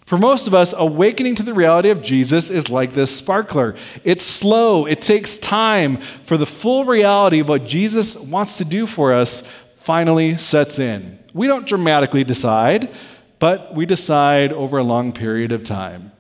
For 0.05 0.19
most 0.19 0.47
of 0.47 0.53
us, 0.53 0.75
awakening 0.77 1.37
to 1.37 1.43
the 1.43 1.55
reality 1.55 1.89
of 1.89 2.03
Jesus 2.03 2.51
is 2.51 2.69
like 2.69 2.93
this 2.93 3.17
sparkler. 3.17 3.75
It's 4.05 4.25
slow, 4.25 4.87
it 4.87 5.01
takes 5.01 5.39
time 5.39 5.97
for 5.97 6.37
the 6.37 6.47
full 6.47 6.85
reality 6.85 7.41
of 7.41 7.49
what 7.49 7.65
Jesus 7.65 8.15
wants 8.15 8.59
to 8.59 8.67
do 8.67 8.87
for 8.87 9.15
us 9.15 9.43
finally 9.77 10.37
sets 10.37 10.79
in. 10.79 11.19
We 11.33 11.47
don't 11.47 11.67
dramatically 11.67 12.23
decide, 12.23 12.91
but 13.39 13.75
we 13.75 13.87
decide 13.87 14.53
over 14.53 14.79
a 14.79 14.85
long 14.85 15.13
period 15.13 15.53
of 15.53 15.65
time. 15.65 16.13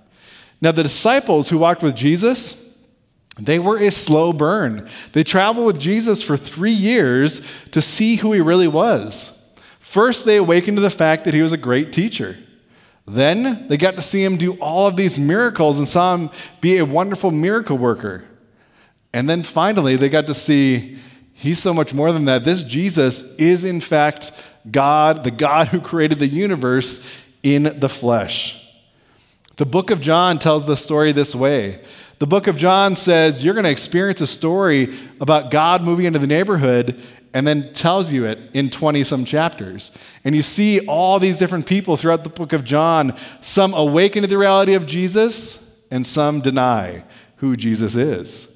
Now, 0.60 0.72
the 0.72 0.82
disciples 0.82 1.50
who 1.50 1.58
walked 1.58 1.82
with 1.82 1.94
Jesus, 1.94 2.62
they 3.38 3.58
were 3.58 3.78
a 3.78 3.90
slow 3.90 4.32
burn. 4.32 4.88
They 5.12 5.24
traveled 5.24 5.66
with 5.66 5.78
Jesus 5.78 6.22
for 6.22 6.38
three 6.38 6.72
years 6.72 7.46
to 7.72 7.82
see 7.82 8.16
who 8.16 8.32
he 8.32 8.40
really 8.40 8.68
was. 8.68 9.38
First, 9.78 10.24
they 10.24 10.36
awakened 10.36 10.78
to 10.78 10.82
the 10.82 10.88
fact 10.88 11.26
that 11.26 11.34
he 11.34 11.42
was 11.42 11.52
a 11.52 11.58
great 11.58 11.92
teacher. 11.92 12.38
Then 13.06 13.68
they 13.68 13.76
got 13.76 13.96
to 13.96 14.02
see 14.02 14.24
him 14.24 14.36
do 14.36 14.54
all 14.54 14.86
of 14.86 14.96
these 14.96 15.18
miracles 15.18 15.78
and 15.78 15.86
saw 15.86 16.14
him 16.14 16.30
be 16.60 16.78
a 16.78 16.84
wonderful 16.84 17.30
miracle 17.30 17.76
worker. 17.76 18.24
And 19.12 19.28
then 19.28 19.42
finally, 19.42 19.96
they 19.96 20.08
got 20.08 20.26
to 20.26 20.34
see 20.34 20.98
he's 21.34 21.58
so 21.58 21.74
much 21.74 21.92
more 21.92 22.12
than 22.12 22.24
that. 22.24 22.44
This 22.44 22.64
Jesus 22.64 23.22
is, 23.34 23.64
in 23.64 23.80
fact, 23.80 24.32
God, 24.70 25.24
the 25.24 25.30
God 25.30 25.68
who 25.68 25.80
created 25.80 26.18
the 26.18 26.26
universe 26.26 27.04
in 27.42 27.78
the 27.78 27.88
flesh. 27.88 28.60
The 29.56 29.66
book 29.66 29.90
of 29.90 30.00
John 30.00 30.38
tells 30.38 30.66
the 30.66 30.76
story 30.76 31.12
this 31.12 31.34
way. 31.34 31.84
The 32.18 32.26
book 32.26 32.46
of 32.46 32.56
John 32.56 32.96
says 32.96 33.44
you're 33.44 33.54
going 33.54 33.64
to 33.64 33.70
experience 33.70 34.20
a 34.20 34.26
story 34.26 34.96
about 35.20 35.50
God 35.50 35.82
moving 35.82 36.06
into 36.06 36.18
the 36.18 36.26
neighborhood, 36.26 37.00
and 37.34 37.46
then 37.46 37.72
tells 37.74 38.12
you 38.12 38.24
it 38.24 38.38
in 38.54 38.70
20 38.70 39.04
some 39.04 39.24
chapters. 39.24 39.90
And 40.22 40.34
you 40.34 40.42
see 40.42 40.86
all 40.86 41.18
these 41.18 41.38
different 41.38 41.66
people 41.66 41.96
throughout 41.96 42.24
the 42.24 42.30
book 42.30 42.52
of 42.52 42.64
John. 42.64 43.16
Some 43.42 43.74
awaken 43.74 44.22
to 44.22 44.28
the 44.28 44.38
reality 44.38 44.74
of 44.74 44.86
Jesus, 44.86 45.58
and 45.90 46.06
some 46.06 46.40
deny 46.40 47.04
who 47.36 47.56
Jesus 47.56 47.96
is. 47.96 48.50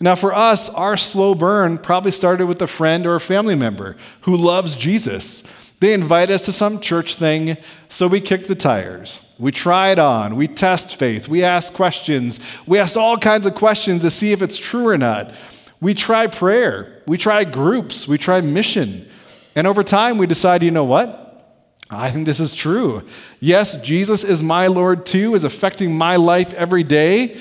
Now, 0.00 0.14
for 0.14 0.34
us, 0.34 0.68
our 0.70 0.96
slow 0.96 1.34
burn 1.34 1.78
probably 1.78 2.10
started 2.10 2.46
with 2.46 2.60
a 2.60 2.66
friend 2.66 3.06
or 3.06 3.14
a 3.14 3.20
family 3.20 3.54
member 3.54 3.96
who 4.22 4.36
loves 4.36 4.74
Jesus. 4.74 5.44
They 5.80 5.94
invite 5.94 6.30
us 6.30 6.44
to 6.44 6.52
some 6.52 6.80
church 6.80 7.16
thing, 7.16 7.56
so 7.88 8.06
we 8.08 8.20
kick 8.20 8.46
the 8.46 8.54
tires. 8.54 9.20
We 9.38 9.52
try 9.52 9.90
it 9.90 9.98
on. 9.98 10.36
We 10.36 10.48
test 10.48 10.96
faith. 10.96 11.28
We 11.28 11.42
ask 11.42 11.72
questions. 11.72 12.40
We 12.66 12.78
ask 12.78 12.96
all 12.96 13.16
kinds 13.16 13.46
of 13.46 13.54
questions 13.54 14.02
to 14.02 14.10
see 14.10 14.32
if 14.32 14.42
it's 14.42 14.56
true 14.56 14.88
or 14.88 14.98
not. 14.98 15.32
We 15.80 15.94
try 15.94 16.26
prayer. 16.26 16.91
We 17.06 17.18
try 17.18 17.44
groups. 17.44 18.06
We 18.06 18.18
try 18.18 18.40
mission. 18.40 19.08
And 19.54 19.66
over 19.66 19.84
time, 19.84 20.18
we 20.18 20.26
decide, 20.26 20.62
you 20.62 20.70
know 20.70 20.84
what? 20.84 21.18
I 21.90 22.10
think 22.10 22.24
this 22.24 22.40
is 22.40 22.54
true. 22.54 23.06
Yes, 23.38 23.80
Jesus 23.82 24.24
is 24.24 24.42
my 24.42 24.66
Lord 24.66 25.04
too, 25.04 25.34
is 25.34 25.44
affecting 25.44 25.94
my 25.94 26.16
life 26.16 26.54
every 26.54 26.82
day. 26.82 27.38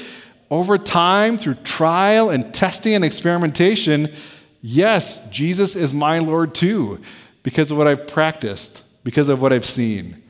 Over 0.50 0.78
time, 0.78 1.38
through 1.38 1.56
trial 1.64 2.30
and 2.30 2.54
testing 2.54 2.94
and 2.94 3.06
experimentation, 3.06 4.14
yes, 4.62 5.26
Jesus 5.30 5.78
is 5.78 5.94
my 5.94 6.20
Lord 6.20 6.54
too, 6.54 7.00
because 7.44 7.72
of 7.72 7.78
what 7.78 7.88
I've 7.88 8.08
practiced, 8.08 8.84
because 9.06 9.30
of 9.30 9.42
what 9.42 9.54
I've 9.54 9.66
seen. 9.66 10.22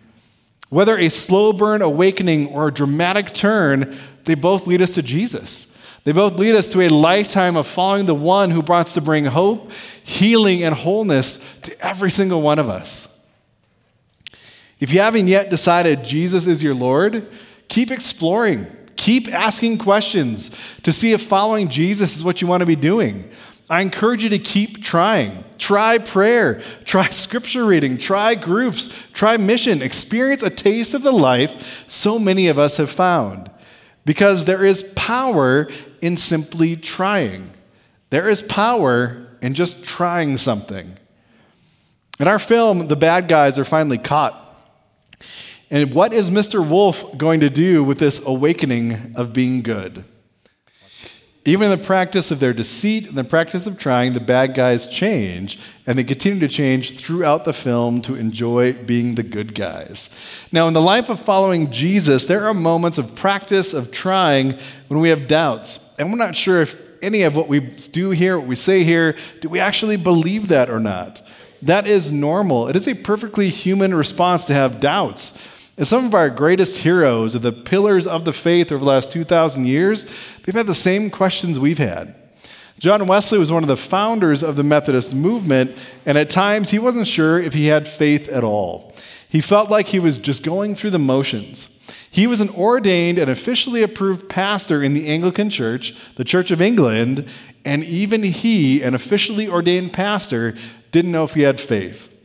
Whether 0.69 0.97
a 0.97 1.09
slow 1.09 1.51
burn 1.51 1.81
awakening 1.81 2.47
or 2.50 2.67
a 2.67 2.71
dramatic 2.71 3.33
turn, 3.33 3.97
they 4.25 4.35
both 4.35 4.67
lead 4.67 4.83
us 4.83 4.93
to 4.93 5.01
Jesus. 5.01 5.71
They 6.03 6.12
both 6.12 6.34
lead 6.34 6.55
us 6.55 6.67
to 6.70 6.81
a 6.81 6.89
lifetime 6.89 7.55
of 7.55 7.67
following 7.67 8.08
the 8.08 8.15
one 8.15 8.50
who 8.50 8.63
brought 8.63 8.88
us 8.88 8.93
to 8.96 9.01
bring 9.01 9.25
hope, 9.25 9.72
healing, 10.03 10.63
and 10.63 10.74
wholeness 10.74 11.39
to 11.63 11.86
every 11.86 12.10
single 12.10 12.41
one 12.41 12.58
of 12.58 12.70
us. 12.70 13.08
If 14.79 14.91
you 14.91 15.00
haven't 15.00 15.27
yet 15.27 15.51
decided 15.51 16.03
Jesus 16.03 16.48
is 16.48 16.63
your 16.63 16.74
Lord, 16.74 17.27
keep 17.67 17.91
exploring. 17.91 18.65
Keep 18.96 19.34
asking 19.34 19.77
questions 19.77 20.50
to 20.81 20.91
see 20.91 21.13
if 21.13 21.22
following 21.22 21.70
Jesus 21.70 22.15
is 22.15 22.24
what 22.24 22.41
you 22.41 22.48
want 22.48 22.62
to 22.62 22.65
be 22.65 22.75
doing. 22.75 23.29
I 23.70 23.81
encourage 23.81 24.24
you 24.24 24.29
to 24.29 24.39
keep 24.39 24.84
trying. 24.84 25.43
Try 25.60 26.00
prayer, 26.00 26.62
try 26.84 27.05
scripture 27.10 27.63
reading, 27.63 28.00
try 28.00 28.34
groups, 28.34 28.89
try 29.13 29.38
mission, 29.38 29.84
experience 29.84 30.41
a 30.41 30.50
taste 30.50 30.96
of 30.96 31.03
the 31.03 31.12
life 31.12 31.86
so 31.88 32.17
many 32.17 32.48
of 32.48 32.58
us 32.58 32.77
have 32.77 32.89
found. 32.89 33.50
Because 34.05 34.46
there 34.46 34.65
is 34.65 34.84
power 34.96 35.70
in 36.01 36.17
simply 36.17 36.75
trying. 36.75 37.51
There 38.10 38.27
is 38.27 38.41
power 38.41 39.27
in 39.41 39.53
just 39.53 39.84
trying 39.84 40.38
something. 40.38 40.98
In 42.20 42.27
our 42.27 42.39
film, 42.39 42.88
the 42.88 42.96
bad 42.96 43.27
guys 43.27 43.58
are 43.58 43.65
finally 43.65 43.98
caught. 43.98 44.38
And 45.70 45.93
what 45.93 46.13
is 46.13 46.29
Mr. 46.29 46.67
Wolf 46.67 47.17
going 47.17 47.39
to 47.39 47.50
do 47.50 47.84
with 47.84 47.98
this 47.98 48.22
awakening 48.25 49.13
of 49.15 49.34
being 49.34 49.62
good? 49.62 50.03
Even 51.43 51.71
in 51.71 51.79
the 51.79 51.83
practice 51.83 52.29
of 52.29 52.39
their 52.39 52.53
deceit 52.53 53.07
and 53.07 53.17
the 53.17 53.24
practice 53.24 53.65
of 53.65 53.79
trying, 53.79 54.13
the 54.13 54.19
bad 54.19 54.53
guys 54.53 54.86
change, 54.86 55.57
and 55.88 55.98
they 55.98 56.03
continue 56.03 56.39
to 56.39 56.48
change 56.48 57.00
throughout 57.00 57.45
the 57.45 57.53
film 57.53 58.00
to 58.03 58.13
enjoy 58.13 58.74
being 58.74 59.15
the 59.15 59.24
good 59.24 59.55
guys. 59.55 60.12
Now, 60.51 60.67
in 60.67 60.75
the 60.75 60.81
life 60.81 61.10
of 61.10 61.19
following 61.19 61.71
Jesus, 61.71 62.25
there 62.25 62.45
are 62.45 62.53
moments 62.53 63.00
of 63.00 63.15
practice, 63.15 63.74
of 63.74 63.91
trying, 63.91 64.55
when 64.88 65.00
we 65.00 65.10
have 65.10 65.27
doubts. 65.27 65.91
And 65.98 66.12
we're 66.12 66.17
not 66.19 66.36
sure 66.36 66.62
if 66.62 66.79
any 67.01 67.24
of 67.24 67.36
what 67.36 67.48
we 67.48 67.60
do 67.60 68.12
here, 68.12 68.38
what 68.38 68.48
we 68.48 68.55
say 68.55 68.83
here, 68.83 69.15
do 69.39 69.50
we 69.50 69.60
actually 69.60 69.98
believe 69.98 70.50
that 70.50 70.69
or 70.69 70.79
not? 70.79 71.24
That 71.63 71.88
is 71.88 72.12
normal. 72.12 72.67
It 72.67 72.75
is 72.75 72.88
a 72.88 72.93
perfectly 72.93 73.50
human 73.50 73.95
response 73.95 74.45
to 74.45 74.53
have 74.53 74.79
doubts. 74.79 75.33
And 75.81 75.88
some 75.88 76.05
of 76.05 76.13
our 76.13 76.29
greatest 76.29 76.77
heroes, 76.77 77.35
or 77.35 77.39
the 77.39 77.51
pillars 77.51 78.05
of 78.05 78.23
the 78.23 78.33
faith 78.33 78.71
over 78.71 78.85
the 78.85 78.91
last 78.91 79.11
2,000 79.11 79.65
years, 79.65 80.05
they've 80.43 80.53
had 80.53 80.67
the 80.67 80.75
same 80.75 81.09
questions 81.09 81.59
we've 81.59 81.79
had. 81.79 82.13
John 82.77 83.07
Wesley 83.07 83.39
was 83.39 83.51
one 83.51 83.63
of 83.63 83.67
the 83.67 83.75
founders 83.75 84.43
of 84.43 84.55
the 84.55 84.63
Methodist 84.63 85.15
movement, 85.15 85.75
and 86.05 86.20
at 86.20 86.29
times 86.29 86.70
he 86.70 86.77
wasn't 86.77 87.07
sure 87.07 87.41
if 87.41 87.55
he 87.55 87.65
had 87.65 87.87
faith 87.87 88.29
at 88.29 88.44
all. 88.44 88.94
He 89.27 89.41
felt 89.41 89.72
like 89.72 89.87
he 89.87 89.98
was 89.98 90.20
just 90.20 90.44
going 90.44 90.75
through 90.75 90.91
the 90.91 91.00
motions. 91.00 91.79
He 92.11 92.27
was 92.27 92.41
an 92.41 92.51
ordained 92.51 93.17
and 93.17 93.31
officially 93.31 93.81
approved 93.81 94.29
pastor 94.29 94.83
in 94.83 94.94
the 94.94 95.07
Anglican 95.07 95.50
Church, 95.50 95.96
the 96.15 96.24
Church 96.24 96.51
of 96.51 96.61
England, 96.61 97.27
and 97.65 97.83
even 97.85 98.22
he, 98.22 98.83
an 98.83 98.94
officially 98.94 99.48
ordained 99.48 99.94
pastor, 99.94 100.53
didn't 100.91 101.11
know 101.11 101.24
if 101.24 101.33
he 101.33 101.41
had 101.41 101.59
faith. 101.59 102.15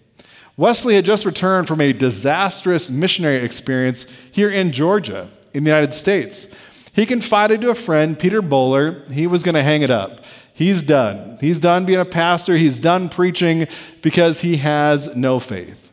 Wesley 0.57 0.95
had 0.95 1.05
just 1.05 1.27
returned 1.27 1.69
from 1.69 1.81
a 1.81 1.93
disastrous 1.93 2.89
missionary 2.89 3.37
experience 3.37 4.07
here 4.31 4.51
in 4.51 4.73
Georgia, 4.73 5.31
in 5.53 5.65
the 5.65 5.71
United 5.71 5.93
States. 5.93 6.49
He 6.95 7.05
confided 7.05 7.61
to 7.61 7.71
a 7.71 7.75
friend, 7.75 8.19
Peter 8.19 8.41
Böhler, 8.41 9.11
he 9.11 9.27
was 9.27 9.43
going 9.43 9.55
to 9.55 9.63
hang 9.63 9.83
it 9.83 9.91
up. 9.91 10.23
He's 10.55 10.83
done. 10.83 11.37
He's 11.43 11.59
done 11.59 11.85
being 11.85 12.01
a 12.01 12.07
pastor. 12.07 12.57
He's 12.57 12.81
done 12.81 13.11
preaching 13.11 13.69
because 14.01 14.41
he 14.41 14.57
has 14.57 15.15
no 15.15 15.39
faith. 15.39 15.93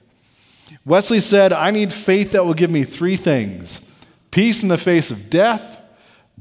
Wesley 0.86 1.20
said, 1.20 1.52
I 1.52 1.72
need 1.72 1.92
faith 1.92 2.32
that 2.32 2.46
will 2.46 2.54
give 2.54 2.72
me 2.72 2.86
three 2.86 3.18
things 3.18 3.82
peace 4.32 4.64
in 4.64 4.70
the 4.70 4.78
face 4.78 5.12
of 5.12 5.30
death, 5.30 5.80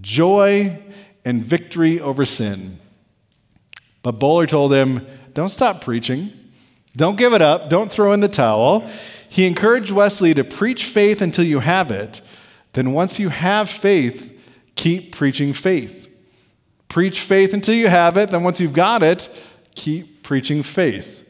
joy, 0.01 0.81
and 1.25 1.45
victory 1.45 2.01
over 2.01 2.25
sin. 2.25 2.79
But 4.03 4.21
Böhler 4.21 4.49
told 4.49 4.73
him, 4.73 5.05
Don't 5.35 5.49
stop 5.49 5.83
preaching. 5.83 6.33
Don't 6.97 7.17
give 7.17 7.33
it 7.33 7.43
up. 7.43 7.71
Don't 7.71 7.91
throw 7.91 8.13
in 8.13 8.21
the 8.21 8.29
towel. 8.29 8.89
He 9.29 9.47
encouraged 9.47 9.91
Wesley 9.91 10.35
to 10.35 10.45
preach 10.45 10.85
faith 10.85 11.23
until 11.23 11.45
you 11.45 11.61
have 11.61 11.91
it. 11.91 12.21
Then, 12.75 12.93
once 12.93 13.19
you 13.19 13.31
have 13.31 13.71
faith, 13.71 14.31
keep 14.75 15.15
preaching 15.15 15.53
faith. 15.53 16.09
Preach 16.89 17.21
faith 17.21 17.55
until 17.55 17.75
you 17.75 17.89
have 17.89 18.17
it. 18.17 18.31
Then, 18.31 18.43
once 18.43 18.61
you've 18.61 18.75
got 18.75 19.03
it, 19.03 19.31
keep 19.75 20.23
preaching 20.23 20.63
faith. 20.63 21.25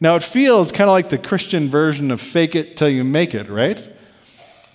Now, 0.00 0.16
it 0.16 0.22
feels 0.22 0.72
kind 0.72 0.88
of 0.88 0.92
like 0.92 1.10
the 1.10 1.18
Christian 1.18 1.68
version 1.68 2.10
of 2.10 2.20
fake 2.20 2.54
it 2.54 2.76
till 2.76 2.88
you 2.88 3.04
make 3.04 3.34
it, 3.34 3.48
right? 3.48 3.88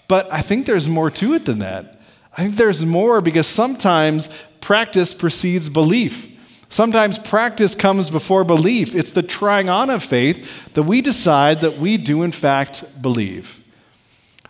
But 0.08 0.32
I 0.32 0.42
think 0.42 0.66
there's 0.66 0.88
more 0.88 1.12
to 1.12 1.34
it 1.34 1.46
than 1.46 1.60
that. 1.60 2.02
I 2.38 2.44
think 2.44 2.56
there's 2.56 2.86
more 2.86 3.22
because 3.22 3.48
sometimes 3.48 4.30
practice 4.62 5.14
precedes 5.14 5.70
belief. 5.70 6.29
Sometimes 6.70 7.18
practice 7.18 7.74
comes 7.74 8.12
before 8.12 8.44
belief. 8.44 8.94
It's 8.94 9.12
the 9.12 9.24
trying 9.24 9.70
on 9.70 9.90
of 9.90 10.04
faith 10.04 10.72
that 10.76 10.84
we 10.84 11.02
decide 11.02 11.62
that 11.62 11.80
we 11.80 11.98
do, 11.98 12.22
in 12.22 12.32
fact, 12.32 13.02
believe. 13.02 13.62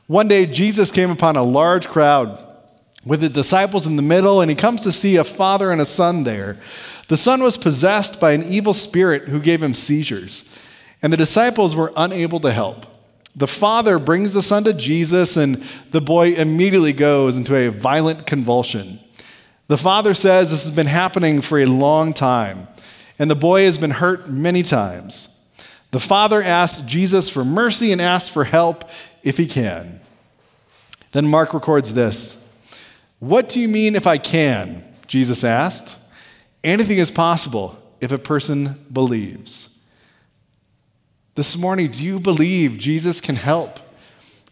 One 0.08 0.28
day, 0.28 0.46
Jesus 0.46 0.92
came 0.92 1.12
upon 1.12 1.38
a 1.38 1.44
large 1.44 1.88
crowd 1.88 2.46
with 3.06 3.22
the 3.22 3.30
disciples 3.30 3.88
in 3.88 3.96
the 3.96 4.02
middle, 4.02 4.42
and 4.42 4.52
he 4.52 4.56
comes 4.56 4.82
to 4.82 4.92
see 4.92 5.16
a 5.16 5.24
father 5.24 5.72
and 5.72 5.80
a 5.80 5.86
son 5.86 6.24
there. 6.24 6.60
The 7.08 7.16
son 7.16 7.42
was 7.42 7.58
possessed 7.58 8.20
by 8.20 8.34
an 8.34 8.44
evil 8.44 8.74
spirit 8.74 9.30
who 9.30 9.40
gave 9.40 9.64
him 9.64 9.74
seizures, 9.74 10.50
and 11.02 11.14
the 11.14 11.18
disciples 11.18 11.76
were 11.76 11.94
unable 11.96 12.42
to 12.42 12.52
help. 12.52 12.86
The 13.36 13.48
father 13.48 13.98
brings 13.98 14.34
the 14.34 14.44
son 14.44 14.66
to 14.66 14.74
Jesus, 14.74 15.38
and 15.38 15.64
the 15.92 16.02
boy 16.02 16.34
immediately 16.34 16.92
goes 16.92 17.38
into 17.38 17.56
a 17.56 17.72
violent 17.72 18.28
convulsion. 18.28 19.00
The 19.70 19.78
father 19.78 20.16
says 20.16 20.50
this 20.50 20.64
has 20.64 20.74
been 20.74 20.88
happening 20.88 21.42
for 21.42 21.60
a 21.60 21.68
long 21.68 22.12
time, 22.12 22.68
and 23.20 23.30
the 23.30 23.36
boy 23.36 23.66
has 23.66 23.78
been 23.78 23.92
hurt 23.92 24.28
many 24.28 24.64
times. 24.64 25.40
The 25.92 26.00
father 26.00 26.42
asks 26.42 26.82
Jesus 26.88 27.30
for 27.30 27.46
mercy 27.46 27.92
and 27.92 28.02
asks 28.02 28.30
for 28.30 28.46
help 28.46 28.90
if 29.22 29.38
he 29.38 29.46
can. 29.46 30.02
Then 31.12 31.28
Mark 31.28 31.54
records 31.54 31.94
this 31.94 32.44
What 33.20 33.48
do 33.48 33.60
you 33.60 33.68
mean 33.68 33.96
if 33.96 34.08
I 34.08 34.18
can? 34.18 34.84
Jesus 35.06 35.44
asked. 35.44 36.00
Anything 36.64 36.98
is 36.98 37.12
possible 37.12 37.78
if 38.02 38.12
a 38.12 38.18
person 38.18 38.84
believes. 38.92 39.78
This 41.36 41.56
morning, 41.56 41.92
do 41.92 42.04
you 42.04 42.20
believe 42.20 42.80
Jesus 42.80 43.22
can 43.22 43.36
help? 43.36 43.80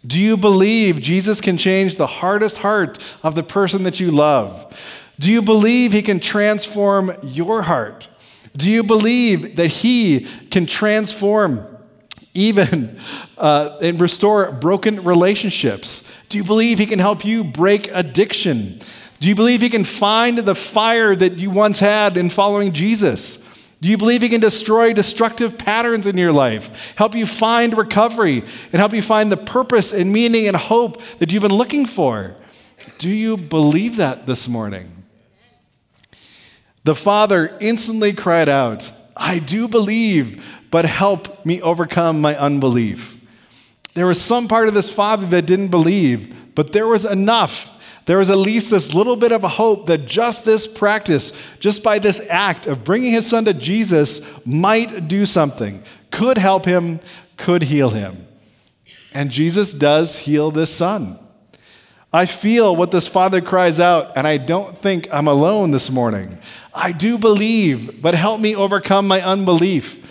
Do 0.05 0.19
you 0.19 0.37
believe 0.37 1.01
Jesus 1.01 1.41
can 1.41 1.57
change 1.57 1.95
the 1.95 2.07
hardest 2.07 2.59
heart 2.59 2.99
of 3.23 3.33
the 3.33 3.43
person 3.43 3.83
that 3.83 3.99
you 3.99 4.11
love? 4.11 4.73
Do 5.19 5.31
you 5.31 5.41
believe 5.41 5.93
He 5.93 6.01
can 6.01 6.19
transform 6.19 7.11
your 7.23 7.63
heart? 7.63 8.07
Do 8.55 8.71
you 8.71 8.83
believe 8.83 9.55
that 9.55 9.67
He 9.67 10.27
can 10.51 10.65
transform 10.65 11.65
even 12.33 12.99
uh, 13.37 13.77
and 13.81 13.99
restore 13.99 14.51
broken 14.51 15.03
relationships? 15.03 16.03
Do 16.29 16.37
you 16.37 16.43
believe 16.43 16.77
He 16.77 16.85
can 16.85 16.99
help 16.99 17.25
you 17.25 17.43
break 17.43 17.89
addiction? 17.91 18.79
Do 19.19 19.27
you 19.27 19.35
believe 19.35 19.61
He 19.61 19.69
can 19.69 19.83
find 19.83 20.37
the 20.39 20.55
fire 20.55 21.15
that 21.15 21.33
you 21.33 21.49
once 21.49 21.79
had 21.79 22.17
in 22.17 22.29
following 22.29 22.71
Jesus? 22.71 23.39
Do 23.81 23.89
you 23.89 23.97
believe 23.97 24.21
He 24.21 24.29
can 24.29 24.41
destroy 24.41 24.93
destructive 24.93 25.57
patterns 25.57 26.05
in 26.05 26.17
your 26.17 26.31
life, 26.31 26.93
help 26.95 27.15
you 27.15 27.25
find 27.25 27.75
recovery, 27.77 28.43
and 28.71 28.73
help 28.73 28.93
you 28.93 29.01
find 29.01 29.31
the 29.31 29.37
purpose 29.37 29.91
and 29.91 30.11
meaning 30.11 30.47
and 30.47 30.55
hope 30.55 31.01
that 31.19 31.31
you've 31.31 31.43
been 31.43 31.53
looking 31.53 31.85
for? 31.85 32.35
Do 32.99 33.09
you 33.09 33.37
believe 33.37 33.97
that 33.97 34.25
this 34.25 34.47
morning? 34.47 34.96
The 36.87 36.95
father 36.95 37.53
instantly 37.59 38.13
cried 38.13 38.47
out, 38.47 38.93
I 39.13 39.39
do 39.39 39.67
believe, 39.67 40.41
but 40.71 40.85
help 40.85 41.45
me 41.45 41.61
overcome 41.61 42.21
my 42.21 42.33
unbelief. 42.37 43.17
There 43.93 44.07
was 44.07 44.21
some 44.21 44.47
part 44.47 44.69
of 44.69 44.73
this 44.73 44.89
father 44.89 45.27
that 45.27 45.45
didn't 45.45 45.67
believe, 45.67 46.33
but 46.55 46.71
there 46.71 46.87
was 46.87 47.03
enough. 47.03 47.69
There 48.05 48.19
was 48.19 48.29
at 48.29 48.37
least 48.37 48.69
this 48.69 48.93
little 48.93 49.17
bit 49.17 49.33
of 49.33 49.43
a 49.43 49.49
hope 49.49 49.87
that 49.87 50.05
just 50.05 50.45
this 50.45 50.65
practice, 50.65 51.33
just 51.59 51.83
by 51.83 51.99
this 51.99 52.21
act 52.29 52.67
of 52.67 52.85
bringing 52.85 53.11
his 53.11 53.27
son 53.27 53.43
to 53.43 53.53
Jesus, 53.53 54.21
might 54.45 55.09
do 55.09 55.25
something, 55.25 55.83
could 56.09 56.37
help 56.37 56.63
him, 56.63 57.01
could 57.35 57.63
heal 57.63 57.89
him. 57.89 58.25
And 59.13 59.29
Jesus 59.29 59.73
does 59.73 60.19
heal 60.19 60.51
this 60.51 60.73
son. 60.73 61.19
I 62.13 62.25
feel 62.25 62.75
what 62.75 62.91
this 62.91 63.07
father 63.07 63.41
cries 63.41 63.79
out, 63.79 64.15
and 64.15 64.25
I 64.25 64.37
don't 64.37 64.77
think 64.81 65.07
I'm 65.11 65.27
alone 65.27 65.71
this 65.71 65.89
morning. 65.89 66.37
I 66.73 66.93
do 66.93 67.17
believe, 67.17 68.01
but 68.01 68.15
help 68.15 68.39
me 68.39 68.55
overcome 68.55 69.07
my 69.07 69.21
unbelief. 69.21 70.03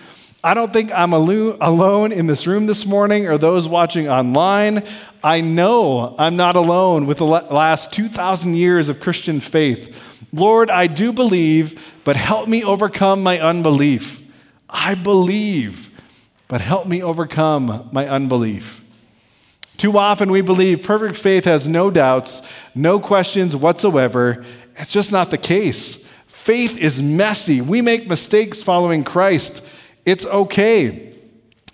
I 0.45 0.55
don't 0.55 0.73
think 0.73 0.93
I'm 0.93 1.13
alone 1.13 2.13
in 2.13 2.27
this 2.27 2.47
room 2.47 2.67
this 2.67 2.85
morning 2.87 3.27
or 3.27 3.39
those 3.39 3.67
watching 3.67 4.09
online. 4.09 4.85
I 5.25 5.41
know 5.41 6.15
I'm 6.19 6.37
not 6.37 6.55
alone 6.55 7.07
with 7.07 7.19
the 7.19 7.25
last 7.25 7.93
2,000 7.93 8.55
years 8.55 8.89
of 8.89 9.01
Christian 9.01 9.41
faith. 9.41 9.97
Lord, 10.33 10.71
I 10.71 10.87
do 10.87 11.13
believe, 11.13 11.95
but 12.05 12.15
help 12.15 12.47
me 12.47 12.63
overcome 12.63 13.23
my 13.23 13.41
unbelief. 13.41 14.23
I 14.69 14.95
believe, 14.95 15.91
but 16.47 16.61
help 16.61 16.87
me 16.87 17.03
overcome 17.03 17.89
my 17.91 18.07
unbelief. 18.07 18.83
Too 19.77 19.97
often 19.99 20.31
we 20.31 20.41
believe 20.41 20.83
perfect 20.83 21.17
faith 21.17 21.45
has 21.45 21.69
no 21.69 21.91
doubts, 21.91 22.43
no 22.75 22.99
questions 22.99 23.55
whatsoever. 23.55 24.45
It's 24.77 24.93
just 24.93 25.13
not 25.13 25.31
the 25.31 25.39
case. 25.39 26.03
Faith 26.27 26.79
is 26.79 27.03
messy. 27.03 27.61
We 27.61 27.83
make 27.83 28.09
mistakes 28.09 28.63
following 28.63 29.05
Christ. 29.05 29.65
It's 30.05 30.25
okay. 30.27 31.15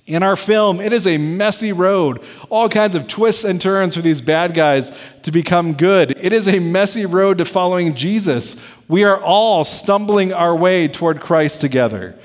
In 0.06 0.24
our 0.24 0.34
film, 0.34 0.80
it 0.80 0.92
is 0.92 1.06
a 1.06 1.16
messy 1.16 1.72
road, 1.72 2.22
all 2.50 2.68
kinds 2.68 2.96
of 2.96 3.06
twists 3.06 3.44
and 3.44 3.60
turns 3.60 3.94
for 3.94 4.02
these 4.02 4.20
bad 4.20 4.52
guys 4.52 4.90
to 5.22 5.30
become 5.30 5.74
good. 5.74 6.16
It 6.20 6.32
is 6.32 6.48
a 6.48 6.58
messy 6.58 7.06
road 7.06 7.38
to 7.38 7.44
following 7.44 7.94
Jesus. 7.94 8.56
We 8.88 9.04
are 9.04 9.20
all 9.22 9.62
stumbling 9.62 10.32
our 10.32 10.56
way 10.56 10.88
toward 10.88 11.20
Christ 11.20 11.60
together. 11.60 12.18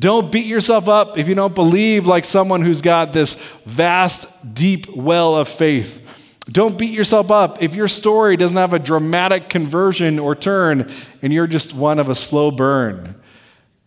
Don't 0.00 0.32
beat 0.32 0.46
yourself 0.46 0.88
up 0.88 1.18
if 1.18 1.28
you 1.28 1.34
don't 1.34 1.54
believe 1.54 2.06
like 2.06 2.24
someone 2.24 2.62
who's 2.62 2.80
got 2.80 3.12
this 3.12 3.34
vast, 3.66 4.28
deep 4.54 4.88
well 4.88 5.36
of 5.36 5.46
faith. 5.46 6.00
Don't 6.50 6.78
beat 6.78 6.92
yourself 6.92 7.30
up 7.30 7.62
if 7.62 7.74
your 7.74 7.86
story 7.86 8.38
doesn't 8.38 8.56
have 8.56 8.72
a 8.72 8.78
dramatic 8.78 9.50
conversion 9.50 10.18
or 10.18 10.34
turn 10.34 10.90
and 11.20 11.34
you're 11.34 11.46
just 11.46 11.74
one 11.74 11.98
of 11.98 12.08
a 12.08 12.14
slow 12.14 12.50
burn. 12.50 13.14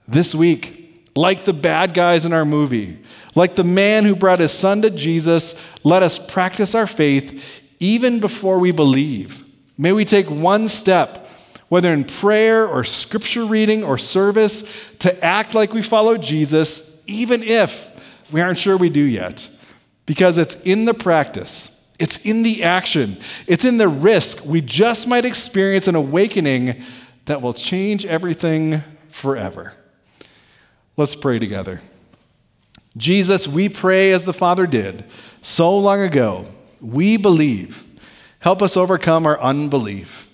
This 0.08 0.36
week, 0.36 1.10
like 1.16 1.46
the 1.46 1.54
bad 1.54 1.96
guys 1.96 2.26
in 2.26 2.34
our 2.34 2.46
movie, 2.46 3.00
like 3.34 3.56
the 3.56 3.64
man 3.64 4.06
who 4.06 4.16
brought 4.16 4.40
his 4.40 4.52
son 4.52 4.84
to 4.84 4.92
Jesus, 4.92 5.56
let 5.84 6.04
us 6.04 6.20
practice 6.20 6.76
our 6.76 6.88
faith 6.88 7.44
even 7.80 8.20
before 8.20 8.60
we 8.60 8.70
believe. 8.70 9.44
May 9.80 9.94
we 9.94 10.06
take 10.06 10.30
one 10.30 10.68
step 10.68 11.23
whether 11.74 11.92
in 11.92 12.04
prayer 12.04 12.68
or 12.68 12.84
scripture 12.84 13.44
reading 13.44 13.84
or 13.84 13.98
service, 13.98 14.64
to 15.00 15.26
act 15.26 15.56
like 15.56 15.74
we 15.74 15.82
follow 15.82 16.16
Jesus, 16.18 16.96
even 17.08 17.42
if 17.42 17.90
we 18.32 18.40
aren't 18.40 18.60
sure 18.60 18.78
we 18.78 18.92
do 18.92 19.00
yet. 19.00 19.50
Because 20.06 20.38
it's 20.38 20.54
in 20.54 20.86
the 20.86 20.94
practice, 20.94 21.84
it's 21.98 22.18
in 22.18 22.44
the 22.44 22.64
action, 22.64 23.18
it's 23.48 23.66
in 23.66 23.80
the 23.80 23.88
risk. 23.88 24.46
We 24.46 24.62
just 24.62 25.08
might 25.08 25.26
experience 25.26 25.88
an 25.88 25.96
awakening 25.96 26.84
that 27.26 27.42
will 27.42 27.56
change 27.56 28.06
everything 28.06 28.84
forever. 29.10 29.74
Let's 30.96 31.16
pray 31.16 31.40
together. 31.40 31.82
Jesus, 32.98 33.48
we 33.48 33.68
pray 33.68 34.12
as 34.12 34.26
the 34.26 34.32
Father 34.32 34.68
did 34.68 35.06
so 35.42 35.76
long 35.80 36.02
ago. 36.02 36.46
We 36.80 37.18
believe. 37.18 37.88
Help 38.42 38.62
us 38.62 38.78
overcome 38.78 39.26
our 39.26 39.42
unbelief. 39.42 40.30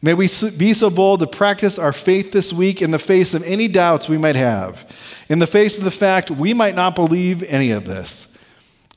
May 0.00 0.14
we 0.14 0.28
be 0.56 0.74
so 0.74 0.90
bold 0.90 1.20
to 1.20 1.26
practice 1.26 1.78
our 1.78 1.92
faith 1.92 2.30
this 2.30 2.52
week 2.52 2.80
in 2.80 2.92
the 2.92 3.00
face 3.00 3.34
of 3.34 3.42
any 3.42 3.66
doubts 3.66 4.08
we 4.08 4.16
might 4.16 4.36
have, 4.36 4.86
in 5.28 5.40
the 5.40 5.46
face 5.46 5.76
of 5.76 5.84
the 5.84 5.90
fact 5.90 6.30
we 6.30 6.54
might 6.54 6.76
not 6.76 6.94
believe 6.94 7.42
any 7.42 7.72
of 7.72 7.84
this. 7.84 8.32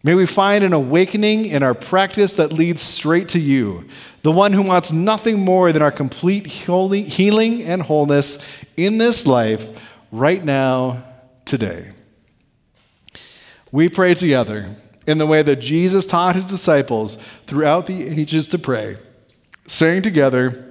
May 0.04 0.14
we 0.14 0.26
find 0.26 0.64
an 0.64 0.74
awakening 0.74 1.46
in 1.46 1.64
our 1.64 1.74
practice 1.74 2.34
that 2.34 2.54
leads 2.54 2.82
straight 2.82 3.30
to 3.30 3.40
you, 3.40 3.88
the 4.22 4.32
one 4.32 4.54
who 4.54 4.62
wants 4.62 4.92
nothing 4.92 5.40
more 5.40 5.72
than 5.72 5.82
our 5.82 5.92
complete 5.92 6.46
healing 6.46 7.64
and 7.64 7.82
wholeness 7.82 8.38
in 8.78 8.98
this 9.00 9.26
life, 9.26 9.68
right 10.12 10.44
now, 10.44 11.04
today. 11.46 11.92
We 13.72 13.90
pray 13.90 14.14
together 14.14 14.76
in 15.08 15.18
the 15.18 15.28
way 15.28 15.42
that 15.42 15.58
Jesus 15.58 16.06
taught 16.06 16.36
his 16.36 16.46
disciples 16.46 17.18
throughout 17.48 17.88
the 17.88 18.08
ages 18.08 18.48
to 18.50 18.60
pray, 18.60 18.98
saying 19.68 20.02
together, 20.02 20.71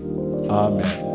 Amen. 0.51 1.10